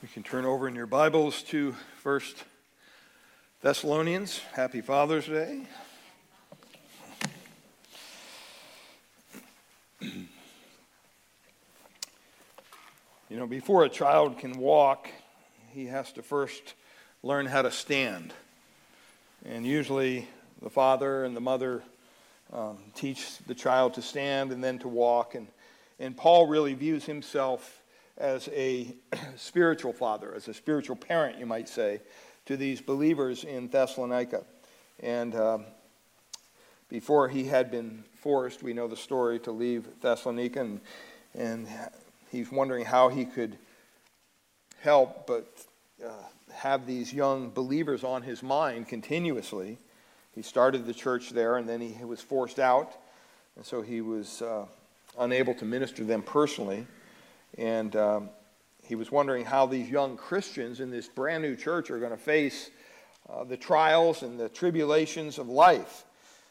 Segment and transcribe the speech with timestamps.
[0.00, 2.44] You can turn over in your Bibles to First
[3.62, 4.40] Thessalonians.
[4.52, 5.62] Happy Father's Day.
[10.00, 10.28] you
[13.28, 15.08] know, before a child can walk,
[15.70, 16.74] he has to first
[17.24, 18.32] learn how to stand.
[19.44, 20.28] And usually
[20.62, 21.82] the father and the mother
[22.52, 25.34] um, teach the child to stand and then to walk.
[25.34, 25.48] And,
[25.98, 27.77] and Paul really views himself
[28.18, 28.94] as a
[29.36, 32.00] spiritual father, as a spiritual parent, you might say,
[32.46, 34.44] to these believers in Thessalonica.
[35.00, 35.64] And um,
[36.88, 40.80] before he had been forced, we know the story, to leave Thessalonica, and,
[41.34, 41.68] and
[42.30, 43.56] he's wondering how he could
[44.80, 45.46] help but
[46.04, 46.10] uh,
[46.52, 49.78] have these young believers on his mind continuously.
[50.34, 52.92] He started the church there, and then he was forced out,
[53.56, 54.66] and so he was uh,
[55.18, 56.86] unable to minister to them personally.
[57.58, 58.30] And um,
[58.84, 62.16] he was wondering how these young Christians in this brand new church are going to
[62.16, 62.70] face
[63.28, 66.04] uh, the trials and the tribulations of life.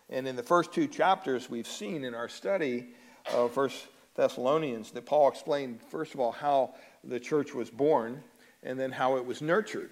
[0.10, 2.88] And in the first two chapters, we've seen in our study
[3.34, 8.22] of First Thessalonians that Paul explained, first of all, how the church was born
[8.62, 9.92] and then how it was nurtured,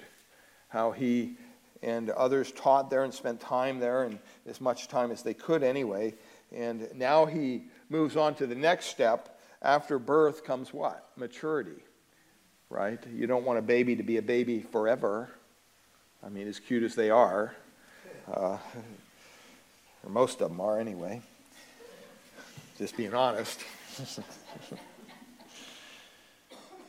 [0.67, 1.37] how he
[1.81, 5.63] and others taught there and spent time there, and as much time as they could
[5.63, 6.13] anyway.
[6.53, 9.34] And now he moves on to the next step
[9.65, 11.09] after birth comes what?
[11.17, 11.83] Maturity,
[12.69, 12.99] right?
[13.11, 15.31] You don't want a baby to be a baby forever.
[16.23, 17.55] I mean, as cute as they are,
[18.31, 18.57] uh,
[20.03, 21.21] or most of them are anyway.
[22.77, 23.61] Just being honest.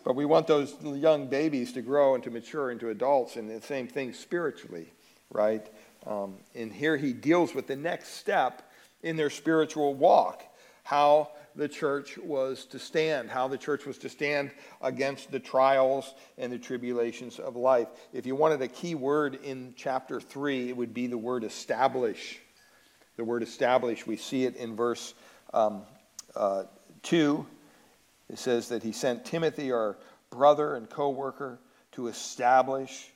[0.04, 3.64] but we want those young babies to grow and to mature into adults, and the
[3.64, 4.92] same thing spiritually,
[5.30, 5.66] right?
[6.06, 8.70] Um, and here he deals with the next step
[9.02, 10.42] in their spiritual walk
[10.86, 14.50] how the church was to stand, how the church was to stand
[14.82, 17.88] against the trials and the tribulations of life.
[18.12, 22.38] If you wanted a key word in chapter 3, it would be the word establish.
[23.16, 25.14] The word establish, we see it in verse
[25.54, 25.82] um,
[26.34, 26.64] uh,
[27.02, 27.46] 2.
[28.28, 29.96] It says that he sent Timothy, our
[30.30, 31.58] brother and co worker,
[31.92, 33.10] to establish.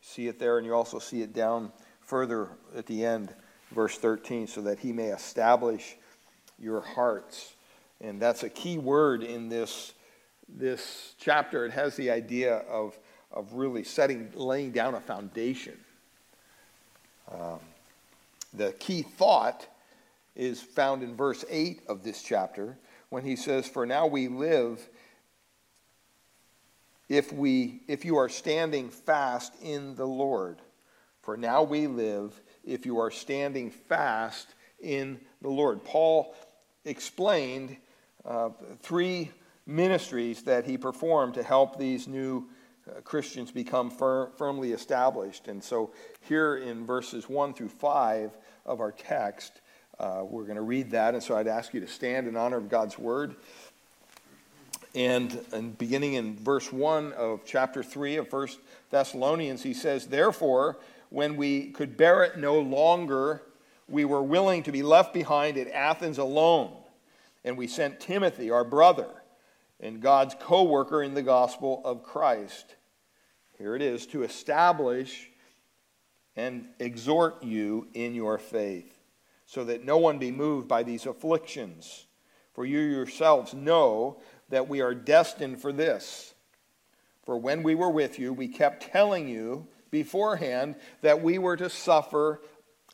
[0.00, 3.34] See it there, and you also see it down further at the end,
[3.72, 5.96] verse 13, so that he may establish
[6.58, 7.54] your hearts.
[8.00, 9.92] And that's a key word in this,
[10.48, 11.66] this chapter.
[11.66, 12.98] It has the idea of,
[13.32, 15.76] of really setting, laying down a foundation.
[17.30, 17.58] Um,
[18.54, 19.66] the key thought
[20.36, 22.78] is found in verse 8 of this chapter
[23.10, 24.88] when he says, For now we live
[27.08, 30.58] if, we, if you are standing fast in the Lord.
[31.22, 35.84] For now we live if you are standing fast in the Lord.
[35.84, 36.34] Paul
[36.84, 37.76] explained
[38.28, 38.50] uh,
[38.82, 39.30] three
[39.66, 42.46] ministries that he performed to help these new
[42.86, 45.48] uh, Christians become fir- firmly established.
[45.48, 45.90] And so,
[46.20, 48.36] here in verses 1 through 5
[48.66, 49.60] of our text,
[49.98, 51.14] uh, we're going to read that.
[51.14, 53.34] And so, I'd ask you to stand in honor of God's word.
[54.94, 58.48] And, and beginning in verse 1 of chapter 3 of 1
[58.90, 60.78] Thessalonians, he says, Therefore,
[61.10, 63.42] when we could bear it no longer,
[63.88, 66.77] we were willing to be left behind at Athens alone.
[67.44, 69.08] And we sent Timothy, our brother,
[69.80, 72.76] and God's co worker in the gospel of Christ.
[73.58, 75.30] Here it is to establish
[76.36, 79.00] and exhort you in your faith,
[79.46, 82.06] so that no one be moved by these afflictions.
[82.52, 86.34] For you yourselves know that we are destined for this.
[87.24, 91.70] For when we were with you, we kept telling you beforehand that we were to
[91.70, 92.40] suffer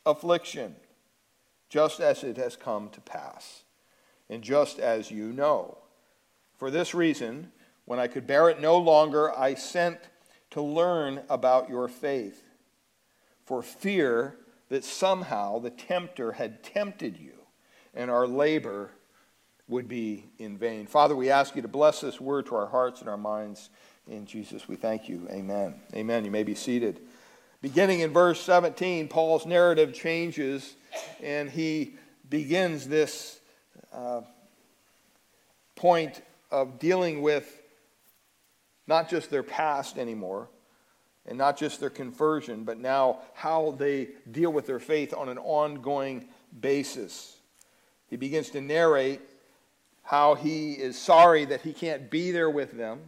[0.05, 0.75] affliction
[1.69, 3.64] just as it has come to pass,
[4.29, 5.77] and just as you know.
[6.57, 7.51] For this reason,
[7.85, 9.99] when I could bear it no longer, I sent
[10.51, 12.41] to learn about your faith,
[13.45, 14.37] for fear
[14.69, 17.33] that somehow the tempter had tempted you,
[17.93, 18.91] and our labor
[19.67, 20.87] would be in vain.
[20.87, 23.69] Father, we ask you to bless this word to our hearts and our minds.
[24.07, 25.27] In Jesus, we thank you.
[25.31, 25.75] Amen.
[25.95, 26.23] Amen.
[26.25, 27.01] You may be seated.
[27.61, 30.75] Beginning in verse 17, Paul's narrative changes
[31.21, 31.95] and he
[32.29, 33.39] begins this
[33.95, 34.21] uh,
[35.75, 36.21] point
[36.51, 37.61] of dealing with
[38.87, 40.47] not just their past anymore
[41.25, 45.37] and not just their conversion, but now how they deal with their faith on an
[45.39, 46.25] ongoing
[46.59, 47.37] basis.
[48.09, 49.21] He begins to narrate
[50.03, 52.99] how he is sorry that he can't be there with them.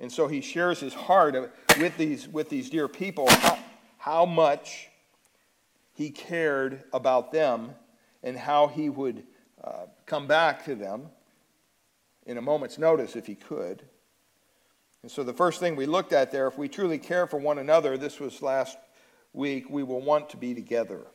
[0.00, 1.34] And so he shares his heart
[1.78, 3.58] with these, with these dear people, how,
[3.96, 4.88] how much
[5.94, 7.70] he cared about them
[8.22, 9.24] and how he would
[9.62, 11.08] uh, come back to them
[12.26, 13.82] in a moment's notice if he could.
[15.02, 17.58] And so the first thing we looked at there, if we truly care for one
[17.58, 18.76] another, this was last
[19.32, 21.06] week, we will want to be together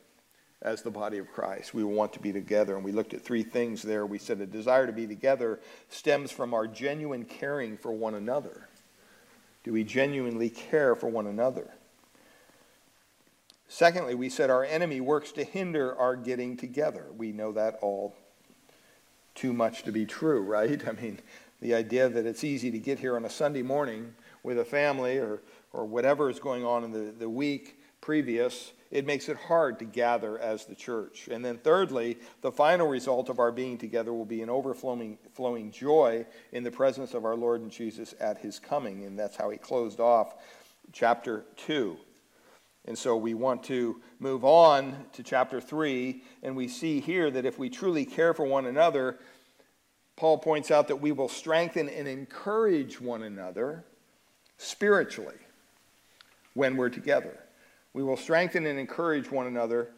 [0.62, 1.74] as the body of Christ.
[1.74, 2.74] We will want to be together.
[2.74, 4.06] And we looked at three things there.
[4.06, 5.60] We said a desire to be together
[5.90, 8.68] stems from our genuine caring for one another.
[9.62, 11.70] Do we genuinely care for one another?
[13.68, 17.06] Secondly, we said our enemy works to hinder our getting together.
[17.16, 18.14] We know that all
[19.44, 20.88] too much to be true, right?
[20.88, 21.20] I mean,
[21.60, 25.18] the idea that it's easy to get here on a Sunday morning with a family
[25.18, 25.42] or,
[25.74, 29.84] or whatever is going on in the, the week previous, it makes it hard to
[29.84, 31.28] gather as the church.
[31.30, 35.70] And then, thirdly, the final result of our being together will be an overflowing flowing
[35.70, 39.04] joy in the presence of our Lord and Jesus at his coming.
[39.04, 40.36] And that's how he closed off
[40.92, 41.98] chapter 2.
[42.86, 47.46] And so we want to move on to chapter 3, and we see here that
[47.46, 49.18] if we truly care for one another,
[50.16, 53.84] Paul points out that we will strengthen and encourage one another
[54.58, 55.36] spiritually
[56.54, 57.38] when we're together.
[57.92, 59.90] We will strengthen and encourage one another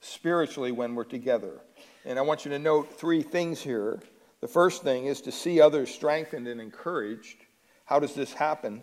[0.00, 1.60] spiritually when we're together.
[2.04, 4.00] And I want you to note three things here.
[4.40, 7.36] The first thing is to see others strengthened and encouraged.
[7.84, 8.82] How does this happen?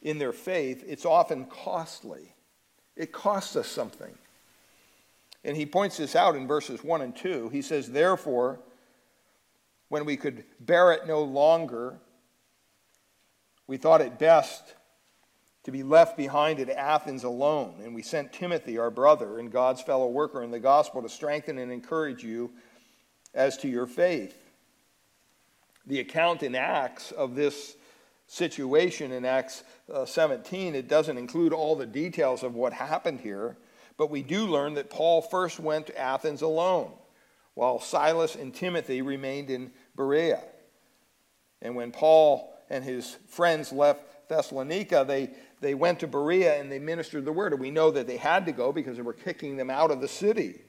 [0.00, 2.34] In their faith, it's often costly.
[2.96, 4.16] It costs us something.
[5.44, 7.48] And he points this out in verses 1 and 2.
[7.48, 8.60] He says, Therefore,
[9.92, 11.98] when we could bear it no longer,
[13.66, 14.74] we thought it best
[15.64, 17.74] to be left behind at Athens alone.
[17.84, 21.58] And we sent Timothy, our brother and God's fellow worker in the gospel, to strengthen
[21.58, 22.52] and encourage you
[23.34, 24.34] as to your faith.
[25.86, 27.76] The account in Acts of this
[28.26, 29.62] situation in Acts
[29.92, 33.58] uh, 17, it doesn't include all the details of what happened here,
[33.98, 36.92] but we do learn that Paul first went to Athens alone,
[37.52, 40.42] while Silas and Timothy remained in Berea.
[41.60, 45.30] And when Paul and his friends left Thessalonica, they,
[45.60, 47.52] they went to Berea and they ministered the word.
[47.52, 50.00] And we know that they had to go because they were kicking them out of
[50.00, 50.62] the city.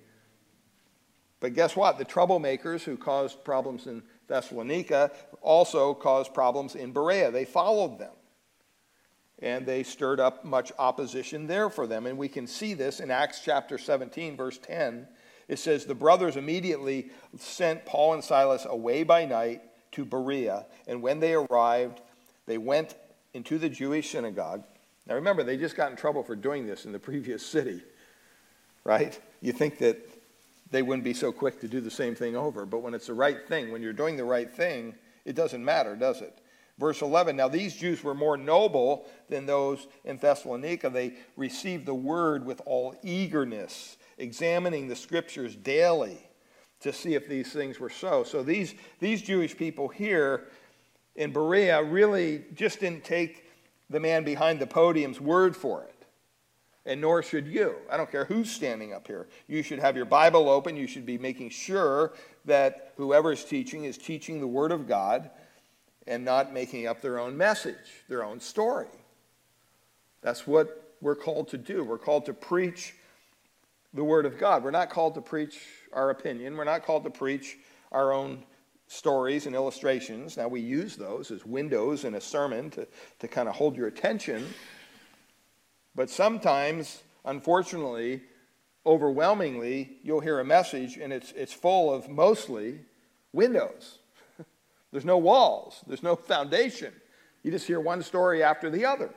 [1.40, 1.98] But guess what?
[1.98, 5.12] The troublemakers who caused problems in Thessalonica
[5.42, 7.32] also caused problems in Berea.
[7.32, 8.14] They followed them.
[9.40, 12.06] And they stirred up much opposition there for them.
[12.06, 15.06] And we can see this in Acts chapter 17, verse 10.
[15.54, 19.62] It says, The brothers immediately sent Paul and Silas away by night
[19.92, 20.66] to Berea.
[20.88, 22.02] And when they arrived,
[22.48, 22.96] they went
[23.34, 24.64] into the Jewish synagogue.
[25.08, 27.82] Now remember, they just got in trouble for doing this in the previous city,
[28.84, 29.18] right?
[29.42, 29.98] You think that
[30.72, 32.66] they wouldn't be so quick to do the same thing over.
[32.66, 35.96] But when it's the right thing, when you're doing the right thing, it doesn't matter,
[35.96, 36.36] does it?
[36.80, 40.90] Verse 11 Now these Jews were more noble than those in Thessalonica.
[40.90, 46.18] They received the word with all eagerness, examining the scriptures daily
[46.80, 48.24] to see if these things were so.
[48.24, 50.48] So these, these Jewish people here
[51.16, 53.46] in Berea really just didn't take
[53.90, 55.94] the man behind the podium's word for it
[56.86, 57.76] and nor should you.
[57.90, 59.28] I don't care who's standing up here.
[59.48, 60.76] You should have your Bible open.
[60.76, 62.14] You should be making sure
[62.46, 65.30] that whoever is teaching is teaching the Word of God
[66.08, 68.88] and not making up their own message, their own story.
[70.22, 71.84] That's what we're called to do.
[71.84, 72.96] We're called to preach
[73.94, 74.64] the Word of God.
[74.64, 75.60] We're not called to preach
[75.92, 77.58] our opinion, we're not called to preach
[77.92, 78.44] our own
[78.88, 80.38] stories and illustrations.
[80.38, 82.88] Now, we use those as windows in a sermon to,
[83.20, 84.46] to kind of hold your attention.
[85.96, 88.22] But sometimes, unfortunately,
[88.86, 92.80] overwhelmingly, you'll hear a message and it's, it's full of mostly
[93.32, 94.00] windows.
[94.92, 96.94] there's no walls, there's no foundation.
[97.44, 99.14] You just hear one story after the other.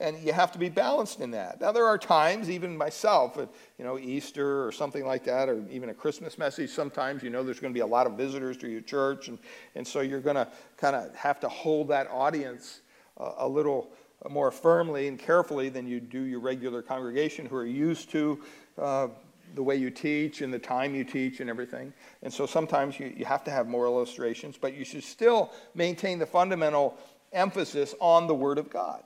[0.00, 1.60] And you have to be balanced in that.
[1.60, 5.64] Now, there are times, even myself, at, you know, Easter or something like that, or
[5.70, 8.56] even a Christmas message, sometimes you know there's going to be a lot of visitors
[8.58, 9.26] to your church.
[9.26, 9.38] And,
[9.74, 12.82] and so you're going to kind of have to hold that audience
[13.18, 13.90] uh, a little
[14.30, 18.40] more firmly and carefully than you do your regular congregation who are used to
[18.78, 19.08] uh,
[19.54, 21.92] the way you teach and the time you teach and everything.
[22.22, 26.18] And so sometimes you, you have to have more illustrations, but you should still maintain
[26.18, 26.96] the fundamental
[27.32, 29.02] emphasis on the Word of God.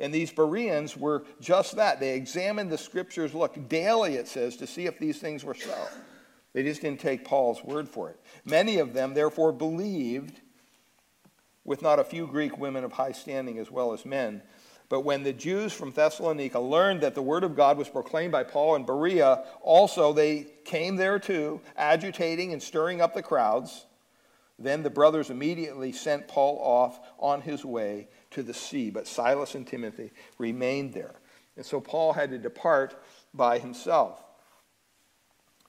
[0.00, 2.00] And these Bereans were just that.
[2.00, 5.76] They examined the scriptures, look, daily, it says, to see if these things were so.
[6.54, 8.18] They just didn't take Paul's word for it.
[8.44, 10.40] Many of them, therefore, believed
[11.64, 14.42] with not a few Greek women of high standing as well as men.
[14.88, 18.42] But when the Jews from Thessalonica learned that the word of God was proclaimed by
[18.42, 23.86] Paul in Berea, also they came there too, agitating and stirring up the crowds.
[24.60, 29.54] Then the brothers immediately sent Paul off on his way to the sea, but Silas
[29.54, 31.14] and Timothy remained there.
[31.56, 33.02] And so Paul had to depart
[33.32, 34.22] by himself.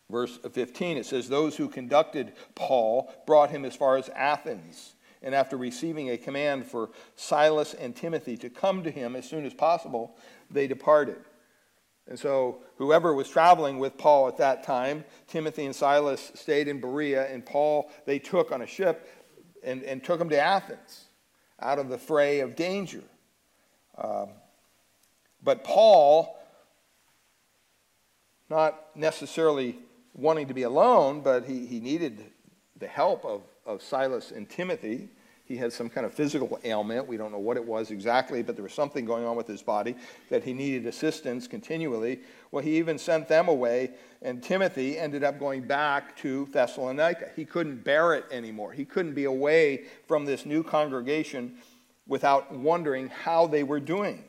[0.10, 5.33] Verse 15, it says, Those who conducted Paul brought him as far as Athens And
[5.33, 9.53] after receiving a command for Silas and Timothy to come to him as soon as
[9.53, 10.17] possible,
[10.50, 11.17] they departed.
[12.12, 16.82] And so, whoever was traveling with Paul at that time, Timothy and Silas stayed in
[16.82, 19.08] Berea, and Paul they took on a ship
[19.63, 21.06] and, and took him to Athens
[21.62, 23.01] out of the fray of danger.
[23.98, 24.32] Um,
[25.41, 26.38] but Paul,
[28.50, 29.80] not necessarily
[30.13, 32.25] wanting to be alone, but he, he needed
[32.75, 35.08] the help of, of Silas and Timothy.
[35.51, 37.10] He had some kind of physical ailment.
[37.10, 39.62] We don't know what it was exactly, but there was something going on with his
[39.62, 39.98] body
[40.29, 42.22] that he needed assistance continually.
[42.51, 43.91] Well, he even sent them away,
[44.22, 47.31] and Timothy ended up going back to Thessalonica.
[47.36, 48.72] He couldn't bear it anymore.
[48.72, 51.55] He couldn't be away from this new congregation
[52.08, 54.24] without wondering how they were doing.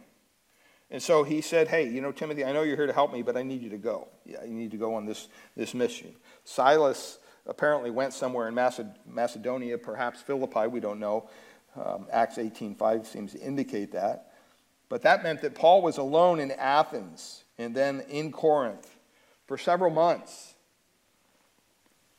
[0.91, 3.23] And so he said, Hey, you know, Timothy, I know you're here to help me,
[3.23, 4.09] but I need you to go.
[4.27, 6.17] Yeah, you need to go on this, this mission.
[6.43, 11.29] Silas apparently went somewhere in Macedonia, perhaps Philippi, we don't know.
[11.75, 14.33] Um, Acts 18.5 seems to indicate that.
[14.89, 18.95] But that meant that Paul was alone in Athens and then in Corinth
[19.47, 20.55] for several months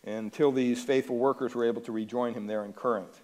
[0.05, 3.21] until these faithful workers were able to rejoin him there in Corinth.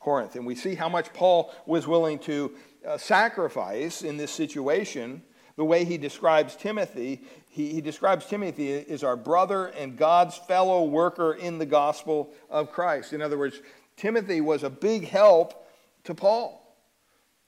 [0.00, 0.36] Corinth.
[0.36, 2.54] And we see how much Paul was willing to
[2.86, 5.22] uh, sacrifice in this situation.
[5.56, 7.22] The way he describes Timothy,
[7.58, 12.70] he, he describes Timothy as our brother and God's fellow worker in the gospel of
[12.70, 13.12] Christ.
[13.12, 13.60] In other words,
[13.96, 15.66] Timothy was a big help
[16.04, 16.64] to Paul.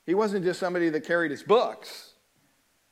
[0.04, 2.14] He wasn't just somebody that carried his books.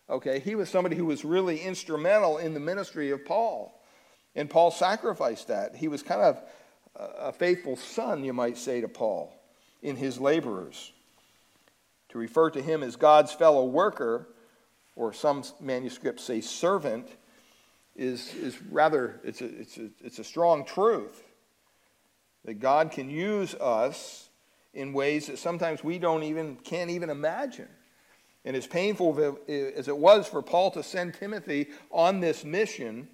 [0.09, 3.83] Okay, he was somebody who was really instrumental in the ministry of Paul.
[4.37, 5.75] And Paul sacrificed that.
[5.75, 6.41] He was kind of
[6.95, 9.35] a faithful son, you might say, to Paul
[9.83, 10.93] in his laborers.
[12.11, 14.29] To refer to him as God's fellow worker,
[14.99, 17.09] or some manuscripts say servant,
[17.95, 21.23] is, is rather, it's a, it's, a, it's a strong truth.
[22.45, 24.29] That God can use us
[24.75, 27.69] in ways that sometimes we don't even, can't even imagine.
[28.45, 33.09] And as painful as it was for Paul to send Timothy on this mission,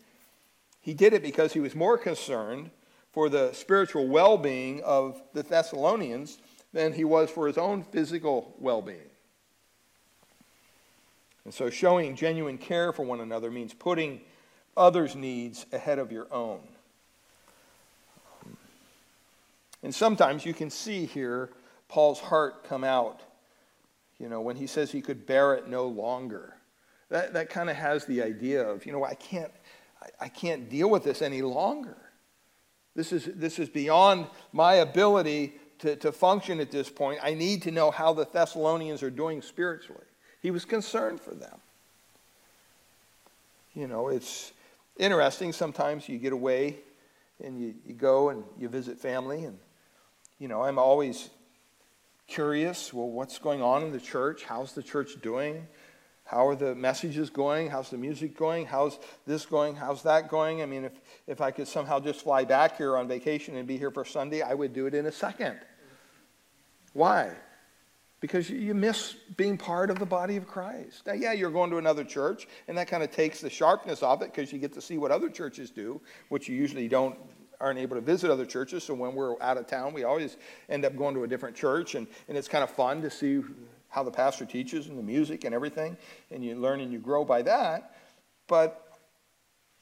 [0.80, 2.70] he did it because he was more concerned
[3.12, 6.38] for the spiritual well being of the Thessalonians
[6.72, 9.10] than he was for his own physical well being.
[11.44, 14.20] And so, showing genuine care for one another means putting
[14.76, 16.60] others' needs ahead of your own.
[19.82, 21.50] And sometimes you can see here
[21.88, 23.20] Paul's heart come out,
[24.18, 26.54] you know, when he says he could bear it no longer.
[27.10, 29.52] That, that kind of has the idea of, you know, I can't,
[30.02, 31.98] I, I can't deal with this any longer.
[32.96, 37.62] This is, this is beyond my ability to, to function at this point, I need
[37.62, 40.06] to know how the Thessalonians are doing spiritually.
[40.44, 41.56] He was concerned for them.
[43.74, 44.52] You know, it's
[44.98, 45.54] interesting.
[45.54, 46.76] Sometimes you get away
[47.42, 49.58] and you, you go and you visit family, and,
[50.38, 51.30] you know, I'm always
[52.26, 54.44] curious well, what's going on in the church?
[54.44, 55.66] How's the church doing?
[56.24, 57.70] How are the messages going?
[57.70, 58.66] How's the music going?
[58.66, 59.74] How's this going?
[59.74, 60.60] How's that going?
[60.60, 60.92] I mean, if,
[61.26, 64.42] if I could somehow just fly back here on vacation and be here for Sunday,
[64.42, 65.58] I would do it in a second.
[66.92, 67.32] Why?
[68.24, 71.06] Because you miss being part of the body of Christ.
[71.06, 74.22] Now, yeah, you're going to another church, and that kind of takes the sharpness off
[74.22, 76.00] it because you get to see what other churches do,
[76.30, 77.18] which you usually don't
[77.60, 78.82] aren't able to visit other churches.
[78.82, 80.38] So when we're out of town, we always
[80.70, 83.42] end up going to a different church, and, and it's kind of fun to see
[83.90, 85.94] how the pastor teaches and the music and everything,
[86.30, 87.94] and you learn and you grow by that.
[88.46, 88.90] But,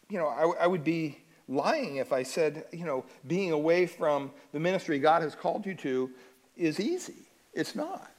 [0.09, 4.33] you know, I, I would be lying if I said, you know, being away from
[4.51, 6.11] the ministry God has called you to
[6.57, 7.29] is easy.
[7.55, 8.11] It's not.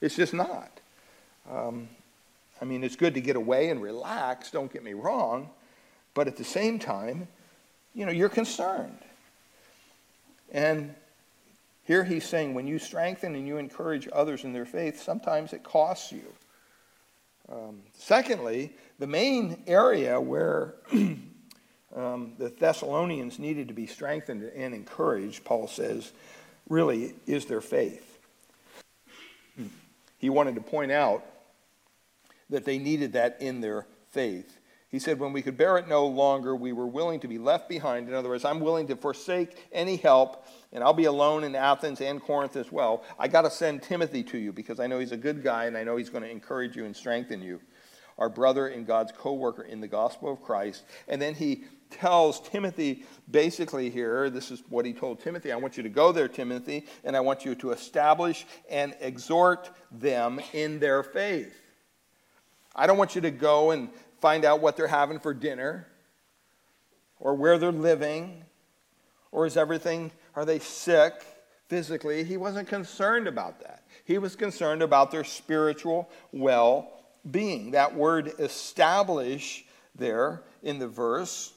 [0.00, 0.80] It's just not.
[1.50, 1.88] Um,
[2.60, 5.50] I mean, it's good to get away and relax, don't get me wrong,
[6.14, 7.28] but at the same time,
[7.94, 8.98] you know, you're concerned.
[10.52, 10.94] And
[11.84, 15.62] here he's saying when you strengthen and you encourage others in their faith, sometimes it
[15.62, 16.24] costs you.
[17.50, 20.74] Um, secondly, the main area where
[21.94, 26.12] um, the Thessalonians needed to be strengthened and encouraged, Paul says,
[26.68, 28.18] really is their faith.
[30.24, 31.22] He wanted to point out
[32.48, 34.58] that they needed that in their faith.
[34.88, 37.68] He said, When we could bear it no longer, we were willing to be left
[37.68, 38.08] behind.
[38.08, 42.00] In other words, I'm willing to forsake any help, and I'll be alone in Athens
[42.00, 43.04] and Corinth as well.
[43.18, 45.76] I got to send Timothy to you because I know he's a good guy and
[45.76, 47.60] I know he's going to encourage you and strengthen you.
[48.16, 50.84] Our brother and God's co worker in the gospel of Christ.
[51.06, 55.76] And then he tells Timothy basically here this is what he told Timothy I want
[55.76, 60.78] you to go there, Timothy, and I want you to establish and exhort them in
[60.78, 61.54] their faith.
[62.74, 63.88] I don't want you to go and
[64.20, 65.86] find out what they're having for dinner
[67.20, 68.42] or where they're living
[69.32, 71.12] or is everything, are they sick
[71.68, 72.24] physically.
[72.24, 73.84] He wasn't concerned about that.
[74.04, 76.92] He was concerned about their spiritual well
[77.30, 77.72] being.
[77.72, 79.64] That word establish
[79.94, 81.53] there in the verse,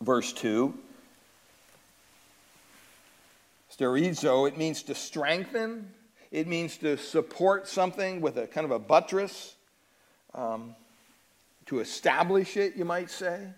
[0.00, 0.74] verse 2,
[3.70, 5.92] sterizo, it means to strengthen,
[6.30, 9.56] it means to support something with a kind of a buttress,
[10.34, 10.74] um,
[11.66, 13.48] to establish it, you might say.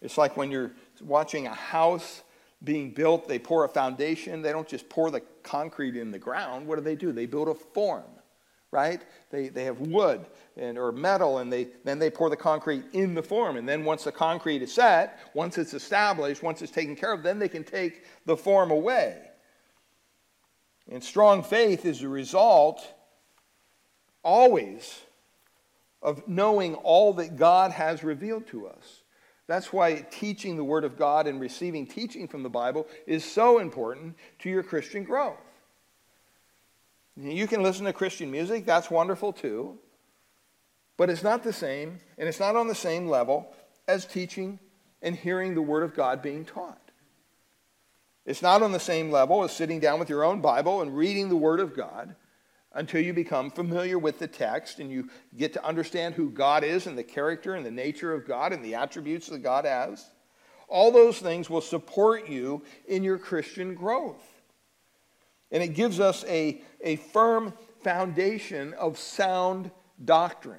[0.00, 2.22] It's like when you're watching a house
[2.64, 4.42] being built, they pour a foundation.
[4.42, 6.66] They don't just pour the concrete in the ground.
[6.66, 7.12] What do they do?
[7.12, 8.04] They build a form,
[8.76, 9.00] right?
[9.30, 10.26] They, they have wood
[10.58, 13.56] and, or metal, and they, then they pour the concrete in the form.
[13.56, 17.22] And then once the concrete is set, once it's established, once it's taken care of,
[17.22, 19.16] then they can take the form away.
[20.90, 22.86] And strong faith is a result
[24.22, 25.00] always
[26.02, 29.02] of knowing all that God has revealed to us.
[29.46, 33.58] That's why teaching the Word of God and receiving teaching from the Bible is so
[33.58, 35.38] important to your Christian growth.
[37.16, 39.78] You can listen to Christian music, that's wonderful too.
[40.96, 43.54] But it's not the same, and it's not on the same level
[43.86, 44.58] as teaching
[45.02, 46.80] and hearing the Word of God being taught.
[48.24, 51.28] It's not on the same level as sitting down with your own Bible and reading
[51.28, 52.16] the Word of God
[52.72, 56.86] until you become familiar with the text and you get to understand who God is
[56.86, 60.10] and the character and the nature of God and the attributes that God has.
[60.68, 64.35] All those things will support you in your Christian growth.
[65.50, 69.70] And it gives us a, a firm foundation of sound
[70.04, 70.58] doctrine.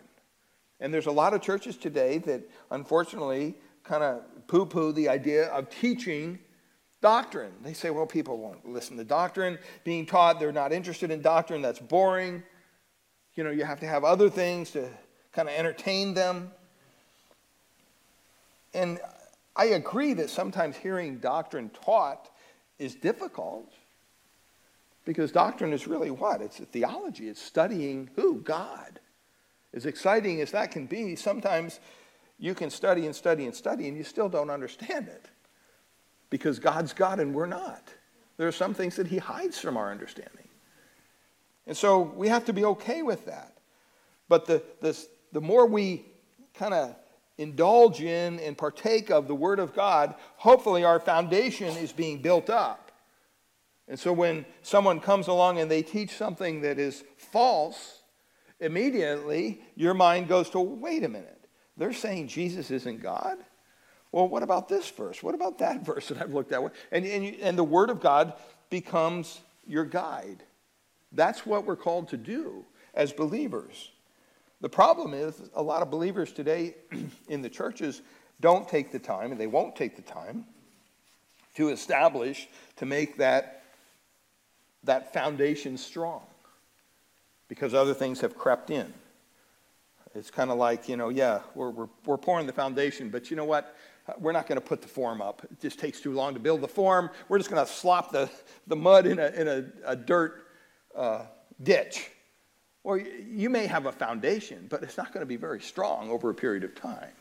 [0.79, 5.47] And there's a lot of churches today that unfortunately kind of poo poo the idea
[5.47, 6.39] of teaching
[7.01, 7.51] doctrine.
[7.63, 10.39] They say, well, people won't listen to doctrine being taught.
[10.39, 11.61] They're not interested in doctrine.
[11.61, 12.43] That's boring.
[13.35, 14.89] You know, you have to have other things to
[15.31, 16.51] kind of entertain them.
[18.73, 18.99] And
[19.55, 22.29] I agree that sometimes hearing doctrine taught
[22.79, 23.71] is difficult
[25.07, 26.41] because doctrine is really what?
[26.41, 28.41] It's theology, it's studying who?
[28.41, 28.99] God.
[29.73, 31.79] As exciting as that can be, sometimes
[32.37, 35.29] you can study and study and study and you still don't understand it
[36.29, 37.87] because God's God and we're not.
[38.35, 40.49] There are some things that He hides from our understanding.
[41.65, 43.59] And so we have to be okay with that.
[44.27, 44.97] But the, the,
[45.31, 46.05] the more we
[46.53, 46.95] kind of
[47.37, 52.49] indulge in and partake of the Word of God, hopefully our foundation is being built
[52.49, 52.86] up.
[53.87, 58.01] And so when someone comes along and they teach something that is false,
[58.59, 61.45] immediately your mind goes to wait a minute.
[61.77, 63.37] They're saying Jesus isn't God?
[64.11, 65.21] Well, what about this verse?
[65.21, 66.61] What about that verse that I've looked at?
[66.91, 68.33] And, and, you, and the Word of God
[68.69, 70.43] becomes your guide.
[71.11, 73.91] That's what we're called to do as believers.
[74.59, 76.75] The problem is, a lot of believers today
[77.29, 78.01] in the churches
[78.39, 80.45] don't take the time, and they won't take the time,
[81.55, 82.47] to establish,
[82.77, 83.63] to make that,
[84.83, 86.21] that foundation strong
[87.47, 88.93] because other things have crept in.
[90.15, 93.37] It's kind of like, you know, yeah, we're, we're, we're pouring the foundation, but you
[93.37, 93.75] know what?
[94.19, 95.43] we're not going to put the form up.
[95.43, 97.09] It just takes too long to build the form.
[97.27, 98.29] We're just going to slop the,
[98.67, 100.47] the mud in a, in a, a dirt
[100.95, 101.23] uh,
[101.61, 102.09] ditch.
[102.83, 106.29] Or you may have a foundation, but it's not going to be very strong over
[106.29, 107.11] a period of time,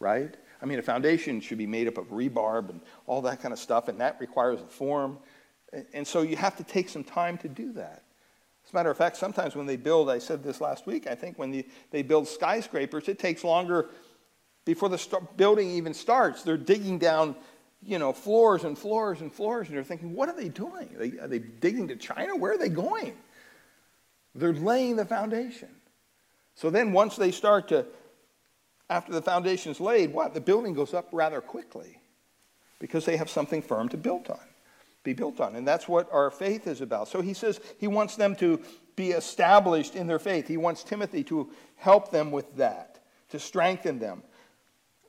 [0.00, 0.34] right?
[0.60, 3.60] I mean, a foundation should be made up of rebarb and all that kind of
[3.60, 5.18] stuff, and that requires a form.
[5.92, 8.02] And so you have to take some time to do that.
[8.64, 11.14] As a matter of fact, sometimes when they build, I said this last week, I
[11.14, 13.90] think when they build skyscrapers, it takes longer
[14.66, 17.36] before the st- building even starts, they're digging down,
[17.82, 20.90] you know, floors and floors and floors, and they're thinking, what are they doing?
[20.94, 22.36] Are they, are they digging to China?
[22.36, 23.16] Where are they going?
[24.34, 25.68] They're laying the foundation.
[26.56, 27.86] So then once they start to,
[28.90, 30.34] after the foundation's laid, what?
[30.34, 31.98] The building goes up rather quickly
[32.80, 34.40] because they have something firm to build on,
[35.06, 35.56] be built on.
[35.56, 37.08] And that's what our faith is about.
[37.08, 38.60] So he says he wants them to
[38.96, 40.48] be established in their faith.
[40.48, 42.98] He wants Timothy to help them with that,
[43.30, 44.22] to strengthen them.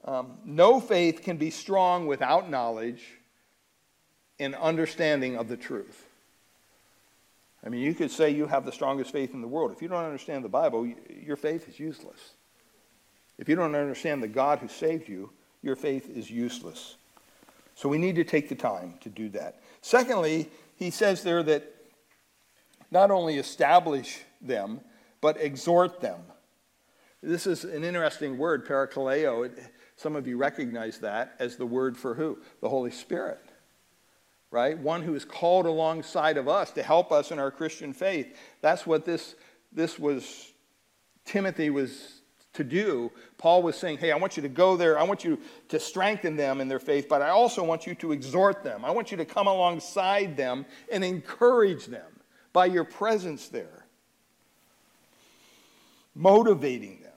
[0.05, 3.03] Um, no faith can be strong without knowledge
[4.39, 6.05] and understanding of the truth.
[7.65, 9.71] I mean, you could say you have the strongest faith in the world.
[9.71, 12.35] If you don't understand the Bible, your faith is useless.
[13.37, 15.31] If you don't understand the God who saved you,
[15.63, 16.95] your faith is useless.
[17.75, 19.59] So we need to take the time to do that.
[19.81, 21.73] Secondly, he says there that
[22.91, 24.81] not only establish them,
[25.21, 26.21] but exhort them.
[27.21, 29.51] This is an interesting word, parakaleo.
[29.95, 32.37] Some of you recognize that as the word for who?
[32.61, 33.43] The Holy Spirit,
[34.51, 34.77] right?
[34.77, 38.37] One who is called alongside of us to help us in our Christian faith.
[38.61, 39.35] That's what this,
[39.71, 40.53] this was,
[41.25, 42.16] Timothy was
[42.57, 44.99] to do, Paul was saying, Hey, I want you to go there.
[44.99, 45.39] I want you
[45.69, 48.85] to strengthen them in their faith, but I also want you to exhort them.
[48.85, 52.05] I want you to come alongside them and encourage them
[52.53, 53.85] by your presence there,
[56.15, 57.11] motivating them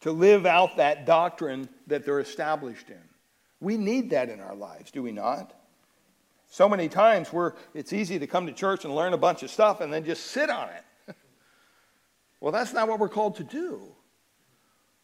[0.00, 3.00] to live out that doctrine that they're established in.
[3.60, 5.52] We need that in our lives, do we not?
[6.50, 9.50] So many times where it's easy to come to church and learn a bunch of
[9.50, 10.84] stuff and then just sit on it.
[12.40, 13.80] Well, that's not what we're called to do.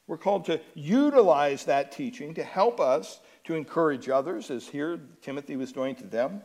[0.07, 5.57] We're called to utilize that teaching to help us to encourage others, as here Timothy
[5.57, 6.43] was doing to them.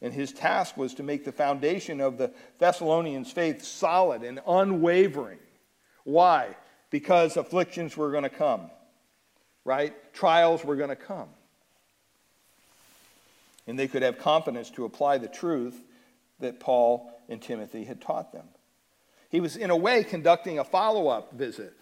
[0.00, 5.38] And his task was to make the foundation of the Thessalonians' faith solid and unwavering.
[6.04, 6.56] Why?
[6.90, 8.70] Because afflictions were going to come,
[9.64, 9.94] right?
[10.12, 11.28] Trials were going to come
[13.66, 15.82] and they could have confidence to apply the truth
[16.40, 18.46] that Paul and Timothy had taught them.
[19.32, 21.72] He was, in a way, conducting a follow up visit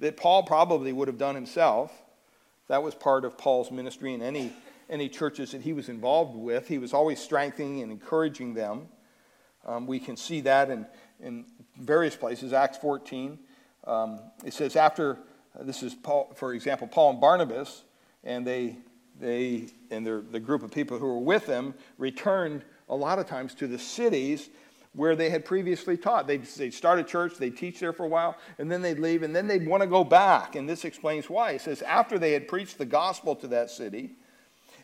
[0.00, 1.90] that Paul probably would have done himself.
[2.68, 4.52] That was part of Paul's ministry in any,
[4.90, 6.68] any churches that he was involved with.
[6.68, 8.88] He was always strengthening and encouraging them.
[9.64, 10.86] Um, we can see that in,
[11.20, 11.46] in
[11.78, 12.52] various places.
[12.52, 13.38] Acts 14,
[13.86, 15.18] um, it says, after,
[15.58, 17.82] this is, Paul, for example, Paul and Barnabas,
[18.22, 18.76] and they
[19.18, 23.26] they and their, the group of people who were with them returned a lot of
[23.26, 24.48] times to the cities
[24.92, 26.26] where they had previously taught.
[26.26, 29.22] They'd, they'd start a church, they'd teach there for a while, and then they'd leave,
[29.22, 30.56] and then they'd want to go back.
[30.56, 31.52] And this explains why.
[31.52, 34.16] It says, after they had preached the gospel to that city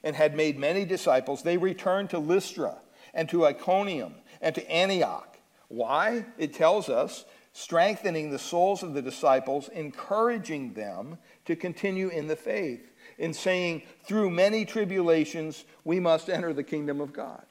[0.04, 2.76] and had made many disciples, they returned to Lystra
[3.14, 5.38] and to Iconium and to Antioch.
[5.68, 6.26] Why?
[6.38, 12.36] It tells us strengthening the souls of the disciples, encouraging them to continue in the
[12.36, 17.44] faith in saying, through many tribulations, we must enter the kingdom of God.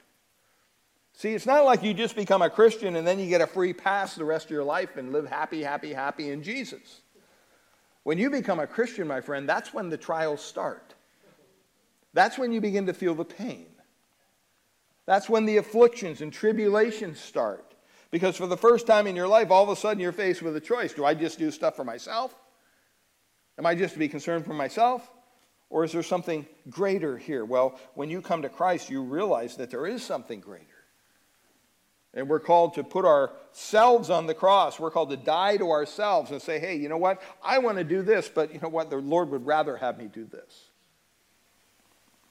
[1.17, 3.71] See, it's not like you just become a Christian and then you get a free
[3.71, 7.01] pass the rest of your life and live happy, happy, happy in Jesus.
[8.03, 10.93] When you become a Christian, my friend, that's when the trials start.
[12.13, 13.67] That's when you begin to feel the pain.
[15.05, 17.75] That's when the afflictions and tribulations start.
[18.11, 20.55] Because for the first time in your life, all of a sudden you're faced with
[20.57, 20.93] a choice.
[20.93, 22.35] Do I just do stuff for myself?
[23.57, 25.09] Am I just to be concerned for myself?
[25.69, 27.45] Or is there something greater here?
[27.45, 30.74] Well, when you come to Christ, you realize that there is something greater.
[32.15, 34.79] And we're called to put ourselves on the cross.
[34.79, 37.21] We're called to die to ourselves and say, hey, you know what?
[37.43, 38.89] I want to do this, but you know what?
[38.89, 40.69] The Lord would rather have me do this.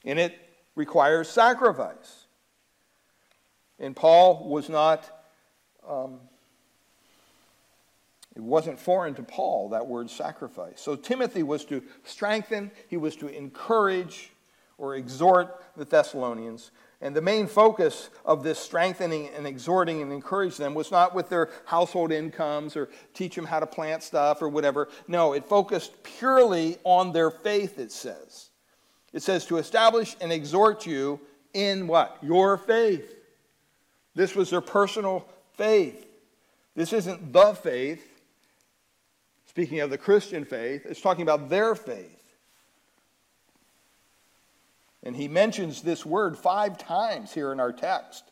[0.05, 0.37] And it
[0.75, 2.25] requires sacrifice.
[3.79, 5.11] And Paul was not
[5.87, 6.19] um,
[8.35, 10.81] it wasn't foreign to Paul, that word sacrifice.
[10.81, 14.33] So Timothy was to strengthen, he was to encourage
[14.77, 16.73] or exhort the Thessalonians.
[17.01, 21.29] And the main focus of this strengthening and exhorting and encouraging them was not with
[21.29, 24.89] their household incomes or teach them how to plant stuff or whatever.
[25.07, 28.51] No, it focused purely on their faith, it says.
[29.13, 31.21] It says to establish and exhort you
[31.53, 32.19] in what?
[32.23, 33.15] Your faith.
[34.15, 36.07] This was their personal faith.
[36.75, 38.15] This isn't the faith,
[39.55, 42.24] Speaking of the Christian faith, it's talking about their faith.
[45.05, 48.25] And he mentions this word five times here in our text,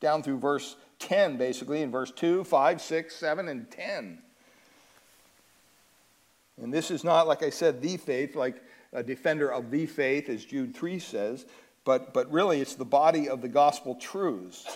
[0.00, 4.18] down through verse 10, basically, in verse 2, 5, 6, 7, and 10.
[6.62, 8.62] And this is not, like I said, the faith, like
[8.92, 11.46] a defender of the faith, as Jude 3 says,
[11.84, 14.66] but, but really it's the body of the gospel truths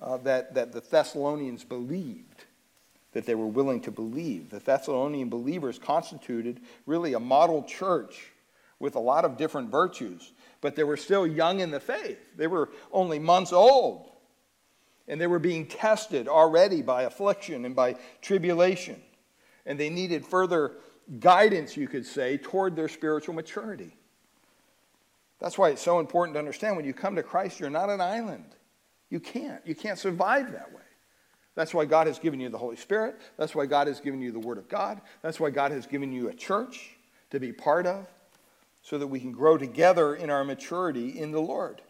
[0.00, 2.44] uh, that, that the Thessalonians believed
[3.12, 4.50] that they were willing to believe.
[4.50, 8.32] The Thessalonian believers constituted really a model church
[8.78, 12.18] with a lot of different virtues, but they were still young in the faith.
[12.36, 14.10] They were only months old,
[15.06, 19.00] and they were being tested already by affliction and by tribulation.
[19.66, 20.76] And they needed further
[21.20, 23.94] guidance, you could say, toward their spiritual maturity.
[25.40, 28.00] That's why it's so important to understand when you come to Christ, you're not an
[28.00, 28.56] island.
[29.08, 29.64] You can't.
[29.66, 30.82] You can't survive that way.
[31.54, 33.16] That's why God has given you the Holy Spirit.
[33.36, 35.00] That's why God has given you the Word of God.
[35.22, 36.96] That's why God has given you a church
[37.30, 38.06] to be part of
[38.88, 41.82] so that we can grow together in our maturity in the Lord.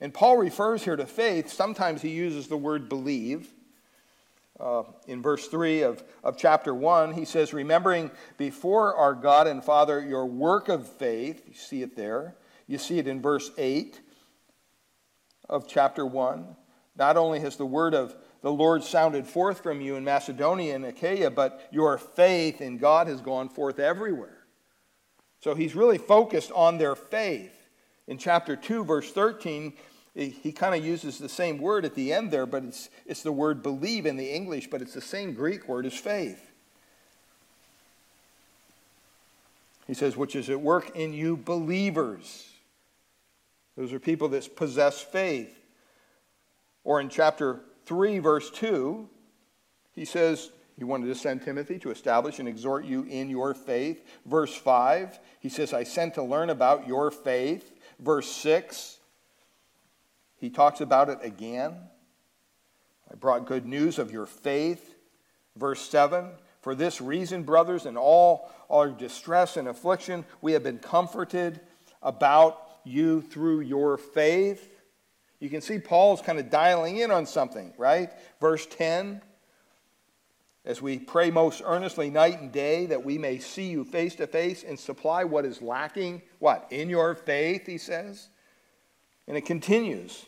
[0.00, 1.50] And Paul refers here to faith.
[1.50, 3.48] Sometimes he uses the word believe.
[4.58, 9.62] Uh, in verse 3 of, of chapter 1, he says, Remembering before our God and
[9.62, 11.44] Father your work of faith.
[11.46, 12.34] You see it there.
[12.66, 14.00] You see it in verse 8
[15.48, 16.56] of chapter 1.
[16.96, 20.84] Not only has the word of the Lord sounded forth from you in Macedonia and
[20.84, 24.41] Achaia, but your faith in God has gone forth everywhere.
[25.42, 27.52] So he's really focused on their faith.
[28.06, 29.72] In chapter 2, verse 13,
[30.14, 33.22] he, he kind of uses the same word at the end there, but it's, it's
[33.22, 36.50] the word believe in the English, but it's the same Greek word as faith.
[39.88, 42.48] He says, which is at work in you believers.
[43.76, 45.58] Those are people that possess faith.
[46.84, 49.08] Or in chapter 3, verse 2,
[49.94, 54.04] he says, he wanted to send Timothy to establish and exhort you in your faith.
[54.26, 57.72] Verse 5, he says, I sent to learn about your faith.
[57.98, 58.98] Verse 6,
[60.36, 61.76] he talks about it again.
[63.10, 64.94] I brought good news of your faith.
[65.56, 66.30] Verse 7,
[66.62, 71.60] for this reason, brothers, in all our distress and affliction, we have been comforted
[72.02, 74.68] about you through your faith.
[75.38, 78.10] You can see Paul's kind of dialing in on something, right?
[78.40, 79.20] Verse 10
[80.64, 84.26] as we pray most earnestly night and day that we may see you face to
[84.26, 86.66] face and supply what is lacking, what?
[86.70, 88.28] In your faith, he says.
[89.26, 90.26] And it continues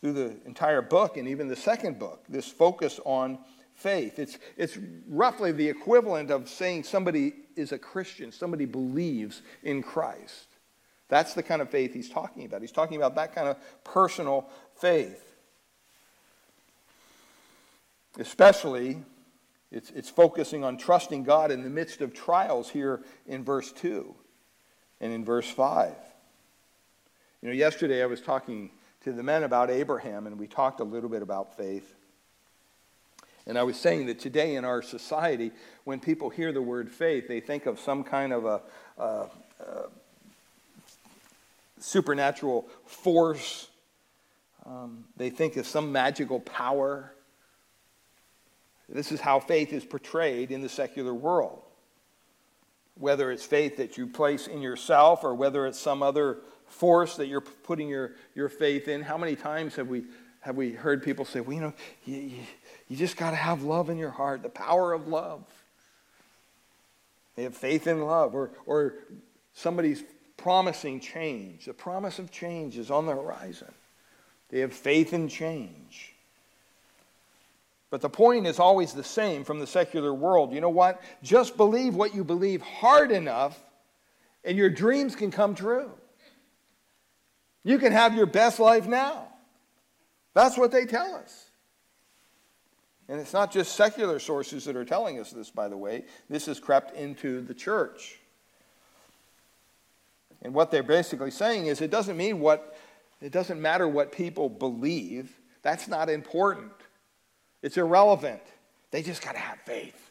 [0.00, 3.38] through the entire book and even the second book, this focus on
[3.74, 4.18] faith.
[4.18, 10.46] It's, it's roughly the equivalent of saying somebody is a Christian, somebody believes in Christ.
[11.08, 12.60] That's the kind of faith he's talking about.
[12.60, 15.34] He's talking about that kind of personal faith.
[18.18, 19.02] Especially,
[19.70, 24.14] it's, it's focusing on trusting God in the midst of trials here in verse 2
[25.00, 25.94] and in verse 5.
[27.42, 28.70] You know, yesterday I was talking
[29.04, 31.94] to the men about Abraham, and we talked a little bit about faith.
[33.46, 35.52] And I was saying that today in our society,
[35.84, 38.60] when people hear the word faith, they think of some kind of a,
[38.98, 39.28] a, a
[41.78, 43.68] supernatural force.
[44.66, 47.14] Um, they think of some magical power.
[48.92, 51.62] This is how faith is portrayed in the secular world.
[52.96, 57.26] Whether it's faith that you place in yourself or whether it's some other force that
[57.26, 59.02] you're putting your, your faith in.
[59.02, 60.04] How many times have we,
[60.40, 61.72] have we heard people say, well, you know,
[62.04, 62.38] you, you,
[62.88, 65.44] you just got to have love in your heart, the power of love.
[67.36, 68.34] They have faith in love.
[68.34, 68.94] Or, or
[69.54, 70.02] somebody's
[70.36, 71.66] promising change.
[71.66, 73.72] The promise of change is on the horizon.
[74.48, 76.09] They have faith in change.
[77.90, 80.52] But the point is always the same from the secular world.
[80.52, 81.02] You know what?
[81.22, 83.60] Just believe what you believe hard enough,
[84.44, 85.90] and your dreams can come true.
[87.64, 89.26] You can have your best life now.
[90.34, 91.50] That's what they tell us.
[93.08, 96.04] And it's not just secular sources that are telling us this, by the way.
[96.28, 98.20] This has crept into the church.
[100.42, 102.76] And what they're basically saying is it doesn't mean what,
[103.20, 105.36] it doesn't matter what people believe.
[105.62, 106.70] That's not important.
[107.62, 108.42] It's irrelevant.
[108.90, 110.10] They just got to have faith.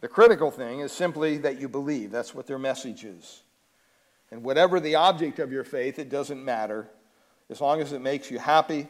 [0.00, 2.10] The critical thing is simply that you believe.
[2.10, 3.42] That's what their message is.
[4.30, 6.88] And whatever the object of your faith, it doesn't matter.
[7.50, 8.88] As long as it makes you happy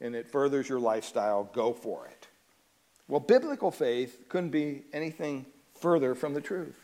[0.00, 2.28] and it furthers your lifestyle, go for it.
[3.08, 6.78] Well, biblical faith couldn't be anything further from the truth.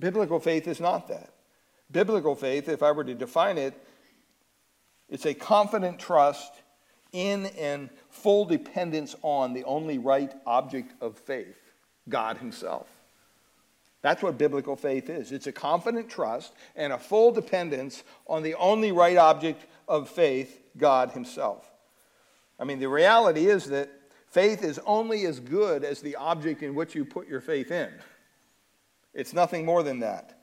[0.00, 1.34] Biblical faith is not that.
[1.90, 3.74] Biblical faith, if I were to define it,
[5.08, 6.52] it's a confident trust
[7.12, 11.56] in and full dependence on the only right object of faith,
[12.08, 12.88] God Himself.
[14.02, 15.32] That's what biblical faith is.
[15.32, 20.60] It's a confident trust and a full dependence on the only right object of faith,
[20.76, 21.68] God Himself.
[22.60, 23.90] I mean, the reality is that
[24.30, 27.90] faith is only as good as the object in which you put your faith in.
[29.14, 30.38] It's nothing more than that.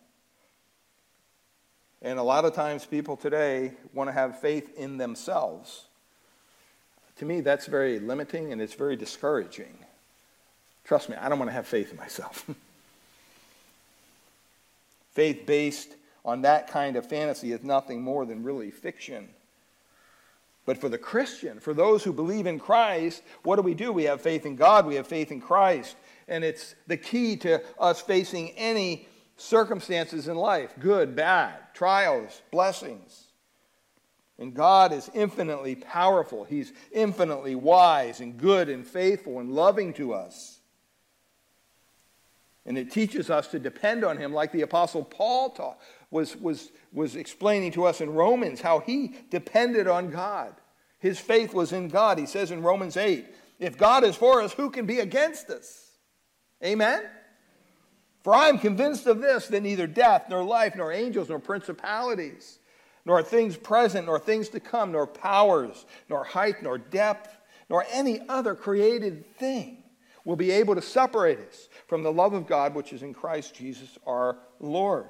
[2.02, 5.86] And a lot of times people today want to have faith in themselves.
[7.18, 9.78] To me, that's very limiting and it's very discouraging.
[10.84, 12.50] Trust me, I don't want to have faith in myself.
[15.14, 19.30] faith based on that kind of fantasy is nothing more than really fiction.
[20.66, 23.94] But for the Christian, for those who believe in Christ, what do we do?
[23.94, 25.96] We have faith in God, we have faith in Christ
[26.28, 33.25] and it's the key to us facing any circumstances in life good, bad, trials, blessings.
[34.38, 36.44] And God is infinitely powerful.
[36.44, 40.60] He's infinitely wise and good and faithful and loving to us.
[42.66, 46.72] And it teaches us to depend on Him, like the Apostle Paul taught, was, was,
[46.92, 50.54] was explaining to us in Romans how he depended on God.
[51.00, 52.18] His faith was in God.
[52.18, 53.26] He says in Romans 8,
[53.60, 55.92] if God is for us, who can be against us?
[56.64, 57.04] Amen?
[58.24, 62.60] For I am convinced of this that neither death, nor life, nor angels, nor principalities,
[63.06, 67.38] nor things present, nor things to come, nor powers, nor height, nor depth,
[67.70, 69.84] nor any other created thing
[70.24, 73.54] will be able to separate us from the love of God which is in Christ
[73.56, 75.08] Jesus our Lord.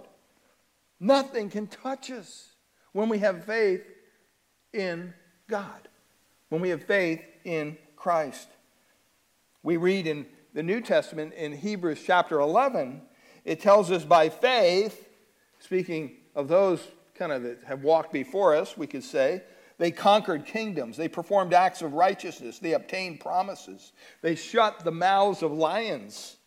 [0.99, 2.49] Nothing can touch us
[2.91, 3.85] when we have faith
[4.73, 5.13] in
[5.47, 5.87] God,
[6.49, 8.47] when we have faith in Christ.
[9.63, 13.01] We read in the New Testament in Hebrews chapter 11,
[13.43, 15.09] it tells us by faith,
[15.59, 16.79] speaking of those
[17.15, 19.43] kind of that have walked before us, we could say,
[19.77, 20.95] they conquered kingdoms.
[20.95, 22.59] They performed acts of righteousness.
[22.59, 23.91] They obtained promises.
[24.21, 26.37] They shut the mouths of lions.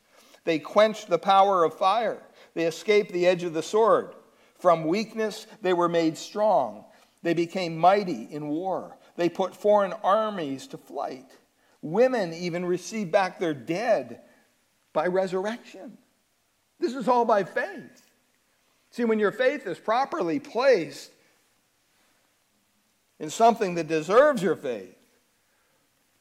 [0.44, 2.22] They quenched the power of fire.
[2.54, 4.14] They escaped the edge of the sword.
[4.58, 6.84] From weakness, they were made strong.
[7.22, 8.96] They became mighty in war.
[9.16, 11.26] They put foreign armies to flight.
[11.82, 14.22] Women even received back their dead
[14.92, 15.98] by resurrection.
[16.80, 18.07] This is all by faith.
[18.90, 21.10] See, when your faith is properly placed
[23.18, 24.96] in something that deserves your faith,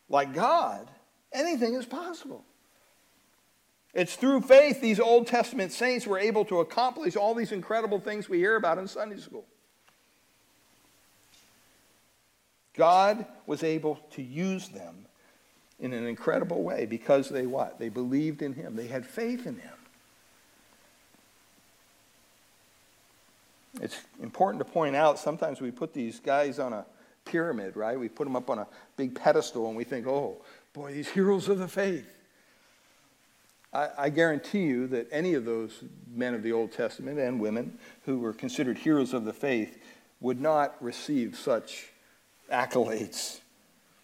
[0.09, 0.89] like God,
[1.31, 2.43] anything is possible.
[3.93, 8.29] It's through faith these Old Testament saints were able to accomplish all these incredible things
[8.29, 9.45] we hear about in Sunday school.
[12.75, 15.07] God was able to use them
[15.79, 17.79] in an incredible way because they what?
[17.79, 18.75] They believed in him.
[18.75, 19.76] They had faith in him.
[23.81, 26.85] It's important to point out sometimes we put these guys on a
[27.25, 27.99] pyramid, right?
[27.99, 30.41] We put them up on a big pedestal and we think, oh,
[30.73, 32.07] boy, these heroes of the faith.
[33.73, 37.77] I, I, guarantee you that any of those men of the Old Testament and women
[38.05, 39.77] who were considered heroes of the faith
[40.21, 41.87] would not receive such
[42.51, 43.39] accolades.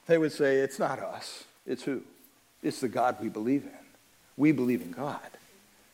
[0.06, 1.46] They would say, it's not us.
[1.66, 2.04] It's who?
[2.62, 3.72] It's the God we believe in.
[4.36, 5.20] We believe in God.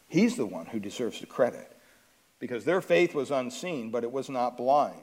[0.07, 1.71] He's the one who deserves the credit
[2.39, 5.01] because their faith was unseen, but it was not blind.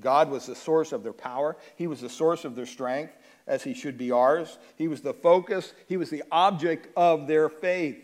[0.00, 3.14] God was the source of their power, He was the source of their strength,
[3.46, 4.58] as He should be ours.
[4.76, 8.02] He was the focus, He was the object of their faith.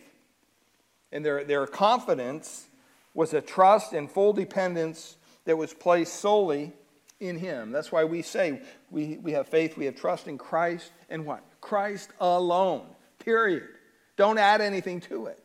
[1.10, 2.68] And their, their confidence
[3.12, 6.72] was a trust and full dependence that was placed solely
[7.20, 7.72] in Him.
[7.72, 11.42] That's why we say we, we have faith, we have trust in Christ, and what?
[11.60, 12.86] Christ alone,
[13.18, 13.68] period.
[14.16, 15.41] Don't add anything to it.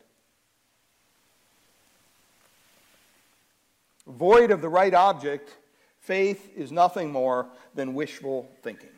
[4.07, 5.55] Void of the right object,
[5.99, 8.89] faith is nothing more than wishful thinking.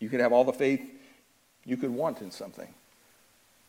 [0.00, 0.82] You could have all the faith
[1.64, 2.72] you could want in something,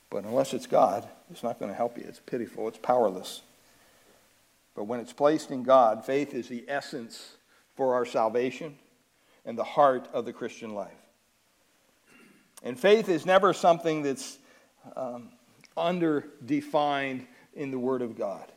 [0.10, 2.06] but unless it's God, it's not going to help you.
[2.08, 3.42] It's pitiful, it's powerless.
[4.76, 7.34] But when it's placed in God, faith is the essence
[7.76, 8.78] for our salvation
[9.46, 10.92] and the heart of the Christian life.
[12.64, 14.40] And faith is never something that's
[14.96, 15.30] um,
[15.78, 18.53] underdefined in the Word of God.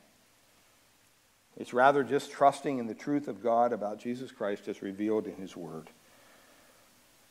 [1.56, 5.36] It's rather just trusting in the truth of God about Jesus Christ as revealed in
[5.36, 5.88] His Word.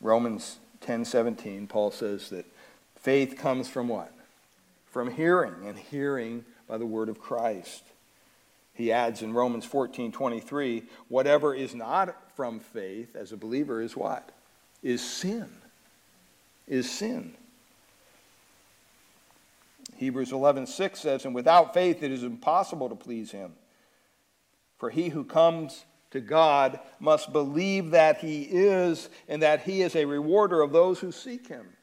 [0.00, 2.44] Romans 10:17, Paul says that
[2.96, 4.12] faith comes from what?
[4.86, 7.84] From hearing, and hearing by the word of Christ.
[8.74, 14.30] He adds in Romans 14:23, whatever is not from faith as a believer is what?
[14.82, 15.48] Is sin
[16.66, 17.34] is sin.
[19.96, 23.56] Hebrews 11:6 says, "And without faith it is impossible to please him.
[24.78, 29.96] For he who comes to God must believe that he is and that he is
[29.96, 31.76] a rewarder of those who seek him."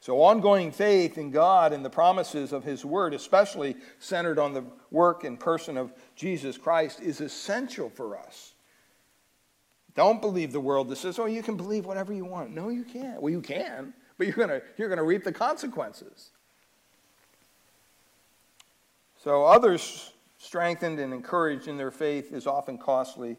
[0.00, 4.64] So, ongoing faith in God and the promises of His Word, especially centered on the
[4.90, 8.54] work and person of Jesus Christ, is essential for us.
[9.94, 12.54] Don't believe the world that says, oh, you can believe whatever you want.
[12.54, 13.20] No, you can't.
[13.20, 16.30] Well, you can, but you're going you're going to reap the consequences.
[19.22, 23.36] So, others strengthened and encouraged in their faith is often costly.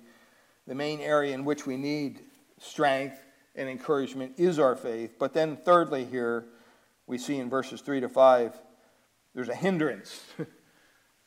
[0.67, 2.19] The main area in which we need
[2.59, 3.19] strength
[3.55, 5.15] and encouragement is our faith.
[5.17, 6.45] But then, thirdly, here
[7.07, 8.61] we see in verses 3 to 5,
[9.33, 10.23] there's a hindrance.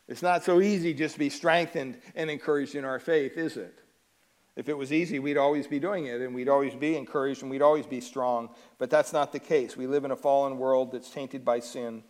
[0.08, 3.80] it's not so easy just to be strengthened and encouraged in our faith, is it?
[4.54, 7.50] If it was easy, we'd always be doing it and we'd always be encouraged and
[7.50, 8.50] we'd always be strong.
[8.78, 9.76] But that's not the case.
[9.76, 12.04] We live in a fallen world that's tainted by sin.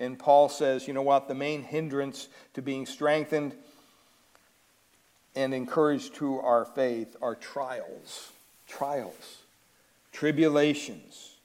[0.00, 1.28] And Paul says, you know what?
[1.28, 3.54] The main hindrance to being strengthened
[5.36, 8.32] and encouraged to our faith are trials.
[8.66, 9.42] Trials.
[10.10, 11.36] Tribulations.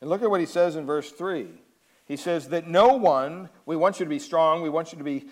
[0.00, 1.48] And look at what he says in verse 3.
[2.06, 5.04] He says that no one, we want you to be strong, we want you to
[5.04, 5.26] be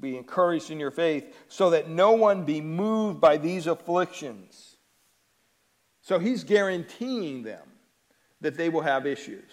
[0.00, 4.76] be encouraged in your faith, so that no one be moved by these afflictions.
[6.02, 7.66] So he's guaranteeing them
[8.40, 9.50] that they will have issues.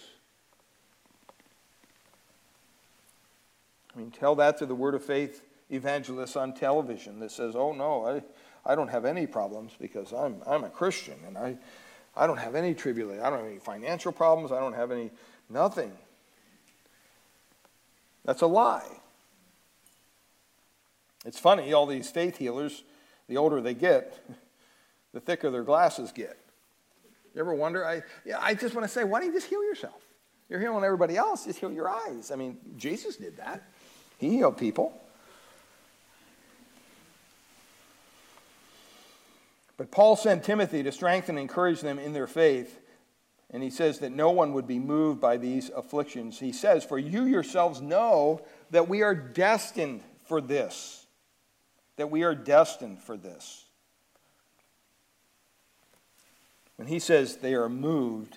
[3.96, 7.72] I mean, tell that to the Word of Faith evangelists on television that says, oh
[7.72, 11.56] no, I, I don't have any problems because I'm, I'm a Christian and I,
[12.14, 13.22] I don't have any tribulation.
[13.22, 14.52] I don't have any financial problems.
[14.52, 15.10] I don't have any,
[15.48, 15.92] nothing.
[18.24, 19.00] That's a lie.
[21.24, 22.84] It's funny, all these faith healers,
[23.28, 24.18] the older they get,
[25.12, 26.36] the thicker their glasses get.
[27.34, 27.84] You ever wonder?
[27.84, 30.02] I, yeah, I just want to say, why don't you just heal yourself?
[30.48, 32.30] You're healing everybody else, just heal your eyes.
[32.30, 33.64] I mean, Jesus did that.
[34.18, 35.00] He healed people.
[39.76, 42.80] But Paul sent Timothy to strengthen and encourage them in their faith.
[43.50, 46.38] And he says that no one would be moved by these afflictions.
[46.38, 48.40] He says, For you yourselves know
[48.70, 51.06] that we are destined for this.
[51.96, 53.64] That we are destined for this.
[56.76, 58.36] When he says they are moved,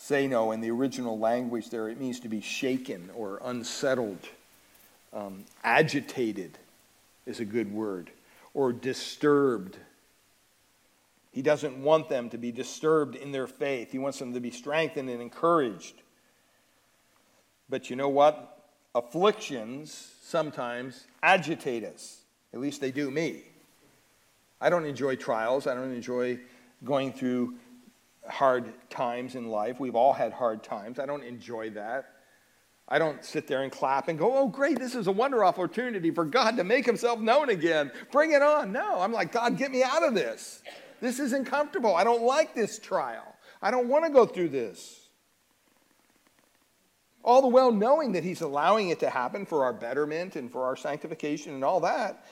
[0.00, 4.28] saino in the original language there, it means to be shaken or unsettled.
[5.16, 6.58] Um, agitated
[7.24, 8.10] is a good word,
[8.54, 9.78] or disturbed
[11.36, 13.92] he doesn't want them to be disturbed in their faith.
[13.92, 16.00] He wants them to be strengthened and encouraged.
[17.68, 18.70] But you know what?
[18.94, 22.22] Afflictions sometimes agitate us.
[22.54, 23.42] At least they do me.
[24.62, 25.66] I don't enjoy trials.
[25.66, 26.38] I don't enjoy
[26.82, 27.56] going through
[28.26, 29.78] hard times in life.
[29.78, 30.98] We've all had hard times.
[30.98, 32.15] I don't enjoy that.
[32.88, 36.12] I don't sit there and clap and go, oh, great, this is a wonder opportunity
[36.12, 37.90] for God to make himself known again.
[38.12, 38.70] Bring it on.
[38.70, 40.62] No, I'm like, God, get me out of this.
[41.00, 41.94] This isn't comfortable.
[41.96, 43.36] I don't like this trial.
[43.60, 45.08] I don't want to go through this.
[47.24, 50.64] All the well knowing that He's allowing it to happen for our betterment and for
[50.64, 52.24] our sanctification and all that.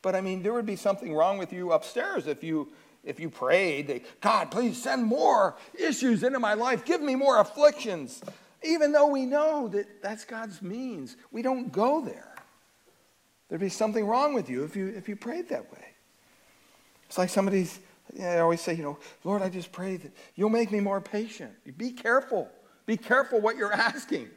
[0.00, 2.72] But I mean, there would be something wrong with you upstairs if you
[3.02, 8.22] if you prayed, God, please send more issues into my life, give me more afflictions.
[8.62, 12.34] Even though we know that that's God's means, we don't go there.
[13.48, 15.84] There'd be something wrong with you if you if you prayed that way.
[17.06, 17.80] It's like somebody's
[18.14, 21.00] yeah, I always say, you know, Lord, I just pray that you'll make me more
[21.00, 21.52] patient.
[21.76, 22.48] Be careful.
[22.86, 24.28] Be careful what you're asking.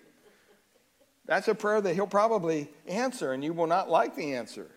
[1.26, 4.70] That's a prayer that he'll probably answer, and you will not like the answer.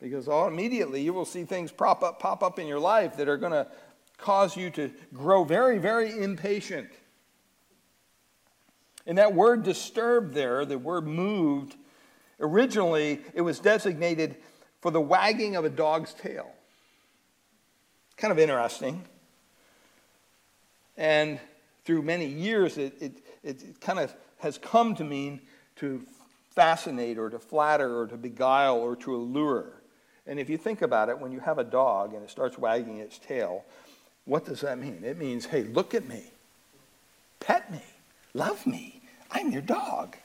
[0.00, 3.28] Because all immediately you will see things pop up, pop up in your life that
[3.28, 3.66] are going to
[4.18, 6.88] cause you to grow very, very impatient.
[9.06, 11.76] And that word disturbed there, the word moved,
[12.40, 14.36] originally it was designated
[14.80, 16.50] for the wagging of a dog's tail.
[18.16, 19.04] Kind of interesting.
[20.96, 21.38] And
[21.84, 23.12] through many years, it, it,
[23.44, 25.40] it kind of has come to mean
[25.76, 26.02] to
[26.50, 29.72] fascinate or to flatter or to beguile or to allure.
[30.26, 32.98] And if you think about it, when you have a dog and it starts wagging
[32.98, 33.64] its tail,
[34.24, 35.04] what does that mean?
[35.04, 36.24] It means, hey, look at me,
[37.38, 37.82] pet me,
[38.34, 38.95] love me,
[39.30, 40.16] I'm your dog.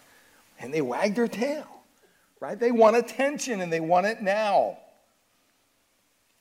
[0.60, 1.68] And they wag their tail,
[2.40, 2.60] right?
[2.60, 4.78] They want attention and they want it now.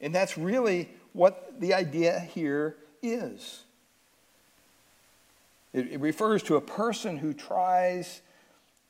[0.01, 3.63] And that's really what the idea here is.
[5.73, 8.23] It, it refers to a person who tries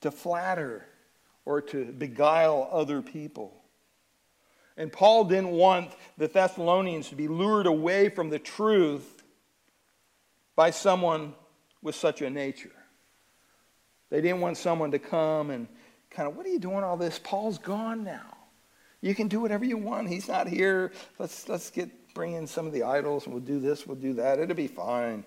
[0.00, 0.86] to flatter
[1.44, 3.54] or to beguile other people.
[4.76, 9.22] And Paul didn't want the Thessalonians to be lured away from the truth
[10.56, 11.34] by someone
[11.82, 12.70] with such a nature.
[14.10, 15.66] They didn't want someone to come and
[16.10, 17.18] kind of, what are you doing all this?
[17.22, 18.36] Paul's gone now.
[19.00, 20.08] You can do whatever you want.
[20.08, 20.92] He's not here.
[21.18, 24.14] Let's, let's get bring in some of the idols and we'll do this, we'll do
[24.14, 24.38] that.
[24.38, 25.24] It'll be fine.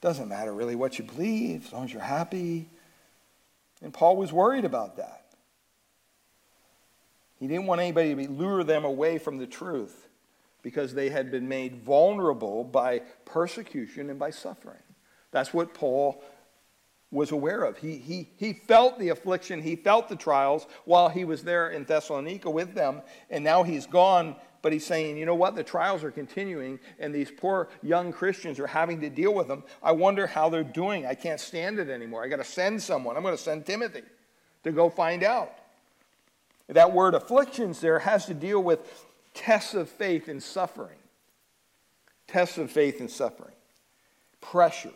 [0.00, 2.68] Doesn't matter really what you believe as long as you're happy.
[3.82, 5.24] And Paul was worried about that.
[7.38, 10.08] He didn't want anybody to lure them away from the truth
[10.62, 14.82] because they had been made vulnerable by persecution and by suffering.
[15.30, 16.22] That's what Paul
[17.10, 17.78] was aware of.
[17.78, 21.84] He, he, he felt the affliction, he felt the trials while he was there in
[21.84, 25.54] Thessalonica with them, and now he's gone but he's saying, you know what?
[25.56, 29.64] The trials are continuing, and these poor young Christians are having to deal with them.
[29.82, 31.06] I wonder how they're doing.
[31.06, 32.22] I can't stand it anymore.
[32.22, 33.16] I got to send someone.
[33.16, 34.02] I'm going to send Timothy
[34.64, 35.52] to go find out.
[36.68, 40.98] That word afflictions there has to deal with tests of faith and suffering.
[42.28, 43.54] Tests of faith and suffering.
[44.40, 44.92] Pressure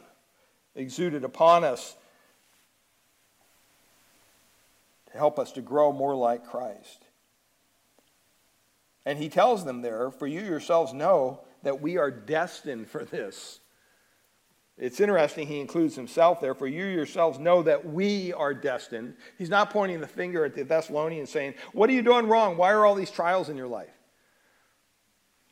[0.76, 1.96] exuded upon us
[5.03, 7.06] to help us to grow more like Christ.
[9.06, 13.60] And he tells them there, For you yourselves know that we are destined for this.
[14.76, 19.14] It's interesting he includes himself there, for you yourselves know that we are destined.
[19.38, 22.56] He's not pointing the finger at the Thessalonians saying, What are you doing wrong?
[22.56, 23.88] Why are all these trials in your life?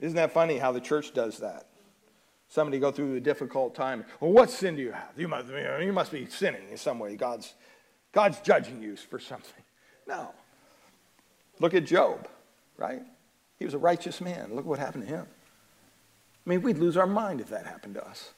[0.00, 1.68] Isn't that funny how the church does that?
[2.48, 4.04] Somebody go through a difficult time.
[4.20, 5.12] Well, what sin do you have?
[5.16, 7.16] You must, you must be sinning in some way.
[7.16, 7.54] God's,
[8.12, 9.64] God's judging you for something.
[10.06, 10.30] No.
[11.58, 12.28] Look at Job,
[12.76, 13.02] right?
[13.58, 14.54] He was a righteous man.
[14.54, 15.26] Look what happened to him.
[16.44, 18.32] I mean, we'd lose our mind if that happened to us.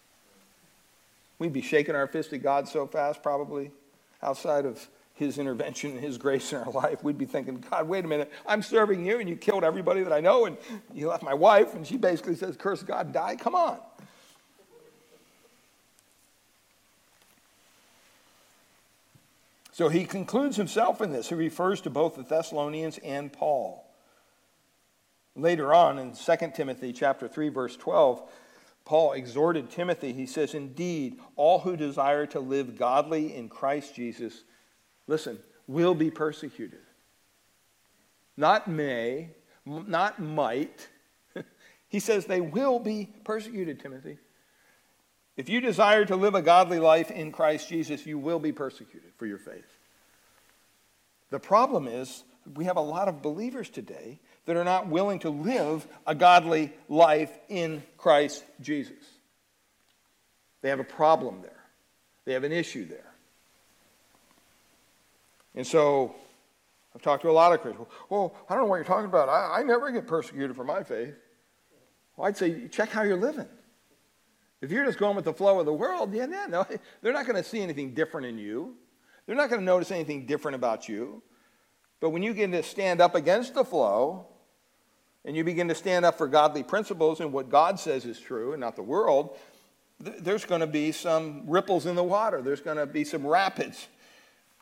[1.38, 3.70] We'd be shaking our fist at God so fast, probably,
[4.22, 7.02] outside of His intervention and His grace in our life.
[7.02, 10.12] We'd be thinking, God, wait a minute, I'm serving you, and you killed everybody that
[10.12, 10.56] I know, and
[10.92, 13.36] you left my wife, and she basically says, Curse God, die.
[13.36, 13.78] Come on.
[19.74, 21.30] So he concludes himself in this.
[21.30, 23.84] He refers to both the Thessalonians and Paul.
[25.34, 28.22] Later on in 2 Timothy chapter 3 verse 12,
[28.84, 30.12] Paul exhorted Timothy.
[30.12, 34.44] He says, "Indeed, all who desire to live godly in Christ Jesus,
[35.08, 36.82] listen, will be persecuted.
[38.36, 39.30] Not may,
[39.66, 40.88] not might.
[41.88, 44.18] he says they will be persecuted, Timothy.
[45.36, 49.10] If you desire to live a godly life in Christ Jesus, you will be persecuted
[49.16, 49.66] for your faith.
[51.30, 52.22] The problem is,
[52.54, 56.72] we have a lot of believers today that are not willing to live a godly
[56.88, 58.92] life in Christ Jesus.
[60.62, 61.64] They have a problem there,
[62.24, 63.10] they have an issue there.
[65.56, 66.14] And so
[66.94, 67.86] I've talked to a lot of Christians.
[68.08, 69.28] Well, I don't know what you're talking about.
[69.28, 71.14] I, I never get persecuted for my faith.
[72.16, 73.48] Well, I'd say check how you're living.
[74.60, 76.66] If you're just going with the flow of the world, yeah, yeah no,
[77.02, 78.76] they're not going to see anything different in you.
[79.26, 81.22] They're not going to notice anything different about you.
[82.00, 84.26] But when you begin to stand up against the flow
[85.24, 88.52] and you begin to stand up for godly principles and what God says is true
[88.52, 89.38] and not the world,
[90.04, 92.42] th- there's going to be some ripples in the water.
[92.42, 93.88] There's going to be some rapids.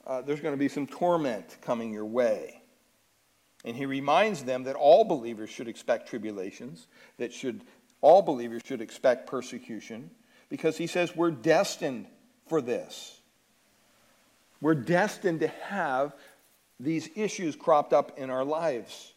[0.07, 2.63] Uh, there's going to be some torment coming your way.
[3.65, 6.89] And he reminds them that all believers should expect tribulations,
[7.19, 7.63] that should
[8.03, 10.11] all believers should expect persecution
[10.51, 12.07] because he says we're destined
[12.49, 13.19] for this.
[14.61, 16.15] We're destined to have
[16.79, 19.13] these issues cropped up in our lives.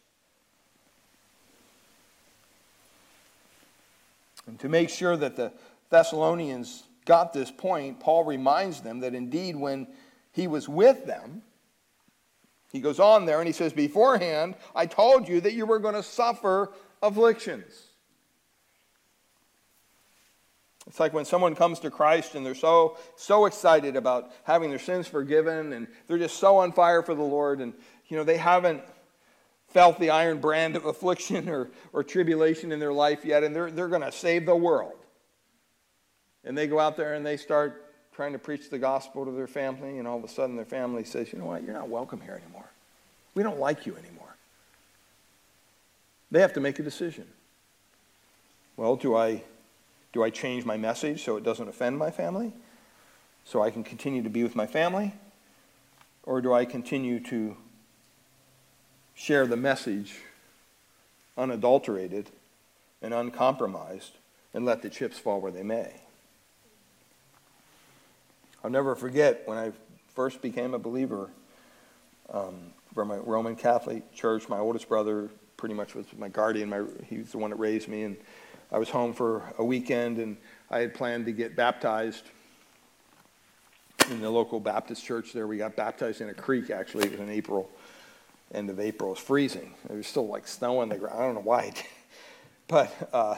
[4.46, 5.52] And to make sure that the
[5.90, 9.88] Thessalonians got this point, Paul reminds them that indeed when
[10.32, 11.42] he was with them,
[12.72, 15.94] he goes on there and he says, Beforehand, I told you that you were going
[15.94, 16.72] to suffer
[17.02, 17.85] afflictions.
[20.86, 24.78] It's like when someone comes to Christ and they're so so excited about having their
[24.78, 27.74] sins forgiven and they're just so on fire for the Lord and
[28.08, 28.82] you know they haven't
[29.68, 33.70] felt the iron brand of affliction or, or tribulation in their life yet and they're,
[33.70, 34.94] they're going to save the world.
[36.44, 39.48] And they go out there and they start trying to preach the gospel to their
[39.48, 41.64] family and all of a sudden their family says, "You know what?
[41.64, 42.70] You're not welcome here anymore.
[43.34, 44.34] We don't like you anymore."
[46.30, 47.26] They have to make a decision.
[48.76, 49.42] Well, do I
[50.16, 52.50] do I change my message so it doesn't offend my family?
[53.44, 55.12] So I can continue to be with my family?
[56.22, 57.54] Or do I continue to
[59.14, 60.14] share the message
[61.36, 62.30] unadulterated
[63.02, 64.12] and uncompromised
[64.54, 65.92] and let the chips fall where they may?
[68.64, 69.72] I'll never forget when I
[70.14, 71.28] first became a believer
[72.32, 74.48] um, from my Roman Catholic church.
[74.48, 76.70] My oldest brother pretty much was my guardian.
[76.70, 78.04] My, he was the one that raised me.
[78.04, 78.16] And
[78.70, 80.36] I was home for a weekend and
[80.70, 82.24] I had planned to get baptized
[84.10, 85.46] in the local Baptist church there.
[85.46, 87.06] We got baptized in a creek, actually.
[87.06, 87.70] It was in April,
[88.52, 89.10] end of April.
[89.10, 89.74] It was freezing.
[89.88, 91.18] It was still like snow on the ground.
[91.18, 91.72] I don't know why.
[92.68, 93.36] but uh,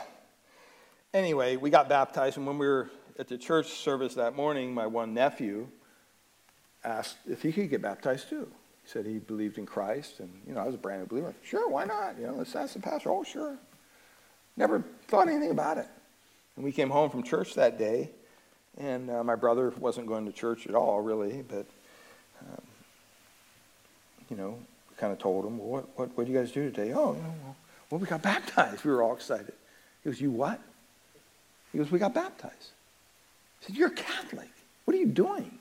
[1.13, 2.39] anyway, we got baptized.
[2.39, 5.69] And when we were at the church service that morning, my one nephew
[6.85, 8.49] asked if he could get baptized too.
[8.83, 10.21] He said he believed in Christ.
[10.21, 11.35] And, you know, I was a brand new believer.
[11.43, 12.19] Sure, why not?
[12.19, 13.11] You know, let's ask the pastor.
[13.11, 13.59] Oh, sure.
[14.59, 15.87] Never thought anything about it.
[16.57, 18.11] And we came home from church that day,
[18.77, 21.65] and uh, my brother wasn't going to church at all, really, but,
[22.41, 22.63] um,
[24.29, 24.59] you know,
[24.97, 26.93] kind of told him, well, what, what, what do you guys do today?
[26.93, 27.57] Oh, you know, well,
[27.89, 28.85] well, we got baptized.
[28.85, 29.53] We were all excited.
[30.03, 30.61] He goes, you what?
[31.71, 32.73] He goes, we got baptized.
[33.63, 34.51] I said, you're Catholic.
[34.87, 35.57] What are you doing?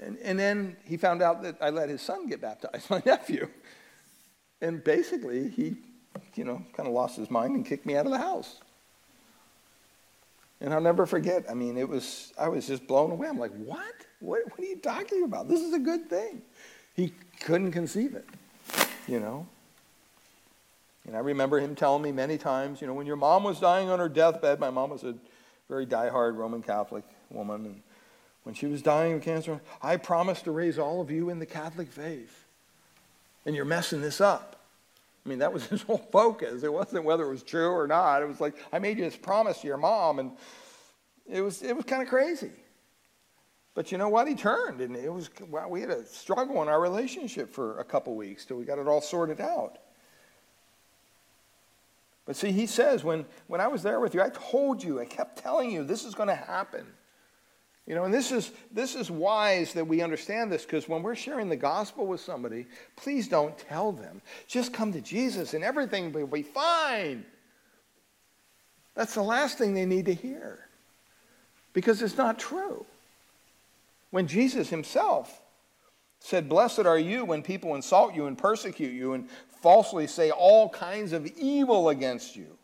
[0.00, 3.48] And, and then he found out that I let his son get baptized, my nephew.
[4.60, 5.78] And basically, he
[6.38, 8.60] you know, kind of lost his mind and kicked me out of the house.
[10.60, 11.44] And I'll never forget.
[11.50, 13.28] I mean, it was, I was just blown away.
[13.28, 13.82] I'm like, what?
[14.20, 15.48] What, what are you talking about?
[15.48, 16.42] This is a good thing.
[16.94, 18.26] He couldn't conceive it,
[19.06, 19.46] you know.
[21.06, 23.88] And I remember him telling me many times, you know, when your mom was dying
[23.88, 25.14] on her deathbed, my mom was a
[25.68, 27.82] very die-hard Roman Catholic woman, and
[28.44, 31.46] when she was dying of cancer, I promised to raise all of you in the
[31.46, 32.44] Catholic faith.
[33.44, 34.57] And you're messing this up.
[35.28, 36.62] I mean, that was his whole focus.
[36.62, 38.22] It wasn't whether it was true or not.
[38.22, 40.32] It was like, I made you this promise to your mom, and
[41.30, 42.50] it was, it was kind of crazy.
[43.74, 44.26] But you know what?
[44.26, 47.84] He turned, and it was, well, we had a struggle in our relationship for a
[47.84, 49.78] couple weeks till we got it all sorted out.
[52.24, 55.04] But see, he says, when, when I was there with you, I told you, I
[55.04, 56.86] kept telling you, this is going to happen.
[57.88, 61.14] You know, and this is, this is wise that we understand this because when we're
[61.14, 62.66] sharing the gospel with somebody,
[62.96, 64.20] please don't tell them.
[64.46, 67.24] Just come to Jesus and everything will be fine.
[68.94, 70.68] That's the last thing they need to hear
[71.72, 72.84] because it's not true.
[74.10, 75.40] When Jesus himself
[76.20, 79.30] said, Blessed are you when people insult you and persecute you and
[79.62, 82.58] falsely say all kinds of evil against you.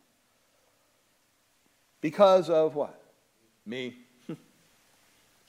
[2.03, 3.01] Because of what?
[3.64, 4.04] Me.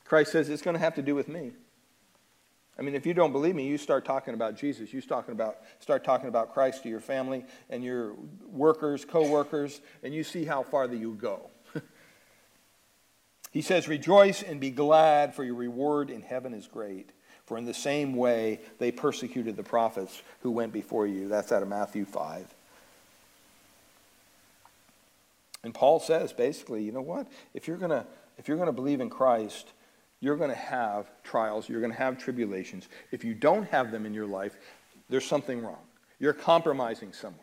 [0.05, 1.51] Christ says it's going to have to do with me.
[2.77, 4.93] I mean, if you don't believe me, you start talking about Jesus.
[4.93, 8.15] You talking about, start talking about Christ to your family and your
[8.47, 11.49] workers, co workers, and you see how far that you go.
[13.51, 17.11] he says, Rejoice and be glad, for your reward in heaven is great.
[17.45, 21.29] For in the same way they persecuted the prophets who went before you.
[21.29, 22.53] That's out of Matthew 5.
[25.63, 27.27] And Paul says basically, you know what?
[27.53, 28.05] If you're going to
[28.37, 29.71] if you're going to believe in Christ,
[30.19, 32.87] you're going to have trials, you're going to have tribulations.
[33.11, 34.55] If you don't have them in your life,
[35.09, 35.83] there's something wrong.
[36.19, 37.41] You're compromising somewhere.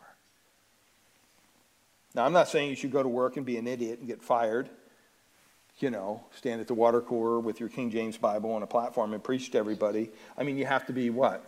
[2.15, 4.21] Now, I'm not saying you should go to work and be an idiot and get
[4.21, 4.69] fired.
[5.79, 9.13] You know, stand at the water cooler with your King James Bible on a platform
[9.13, 10.11] and preach to everybody.
[10.37, 11.43] I mean, you have to be what?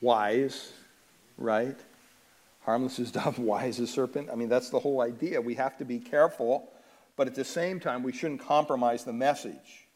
[0.00, 0.72] Wise,
[1.36, 1.76] right?
[2.64, 4.30] Harmless as dove, wise as serpent.
[4.30, 5.40] I mean, that's the whole idea.
[5.40, 6.70] We have to be careful,
[7.16, 9.88] but at the same time, we shouldn't compromise the message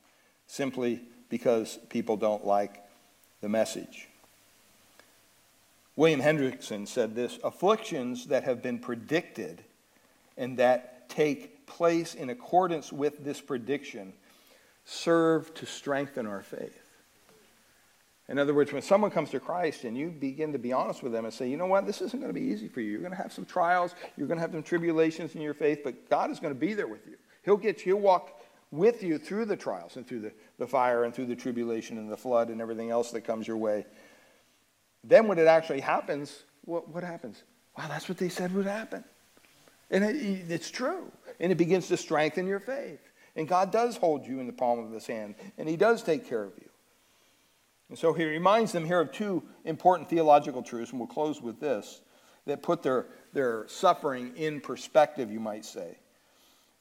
[0.47, 2.83] simply because people don't like
[3.41, 4.09] the message.
[5.97, 9.63] William Hendriksen said this afflictions that have been predicted
[10.37, 14.13] and that take place in accordance with this prediction
[14.85, 16.79] serve to strengthen our faith.
[18.29, 21.13] In other words, when someone comes to Christ and you begin to be honest with
[21.13, 22.91] them and say, you know what, this isn't going to be easy for you.
[22.91, 25.81] You're going to have some trials, you're going to have some tribulations in your faith,
[25.85, 27.17] but God is going to be there with you.
[27.45, 28.36] He'll get you, he'll walk
[28.71, 32.11] with you through the trials and through the, the fire and through the tribulation and
[32.11, 33.87] the flood and everything else that comes your way.
[35.05, 37.43] Then when it actually happens, what, what happens?
[37.79, 39.05] Wow, that's what they said would happen.
[39.91, 41.11] And it, it's true.
[41.39, 43.01] And it begins to strengthen your faith.
[43.37, 46.27] And God does hold you in the palm of his hand, and he does take
[46.27, 46.71] care of you.
[47.89, 51.61] And so he reminds them here of two important theological truths, and we'll close with
[51.61, 52.01] this,
[52.47, 55.99] that put their, their suffering in perspective, you might say.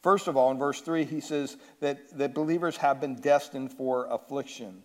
[0.05, 4.05] First of all, in verse 3, he says that, that believers have been destined for
[4.11, 4.83] affliction.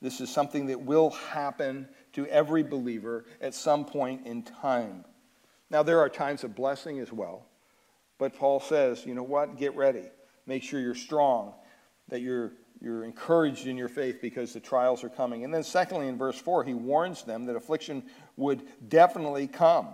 [0.00, 5.04] This is something that will happen to every believer at some point in time.
[5.70, 7.46] Now, there are times of blessing as well,
[8.16, 9.56] but Paul says, you know what?
[9.56, 10.04] Get ready.
[10.46, 11.54] Make sure you're strong,
[12.06, 15.42] that you're, you're encouraged in your faith because the trials are coming.
[15.42, 18.04] And then, secondly, in verse 4, he warns them that affliction
[18.36, 19.88] would definitely come.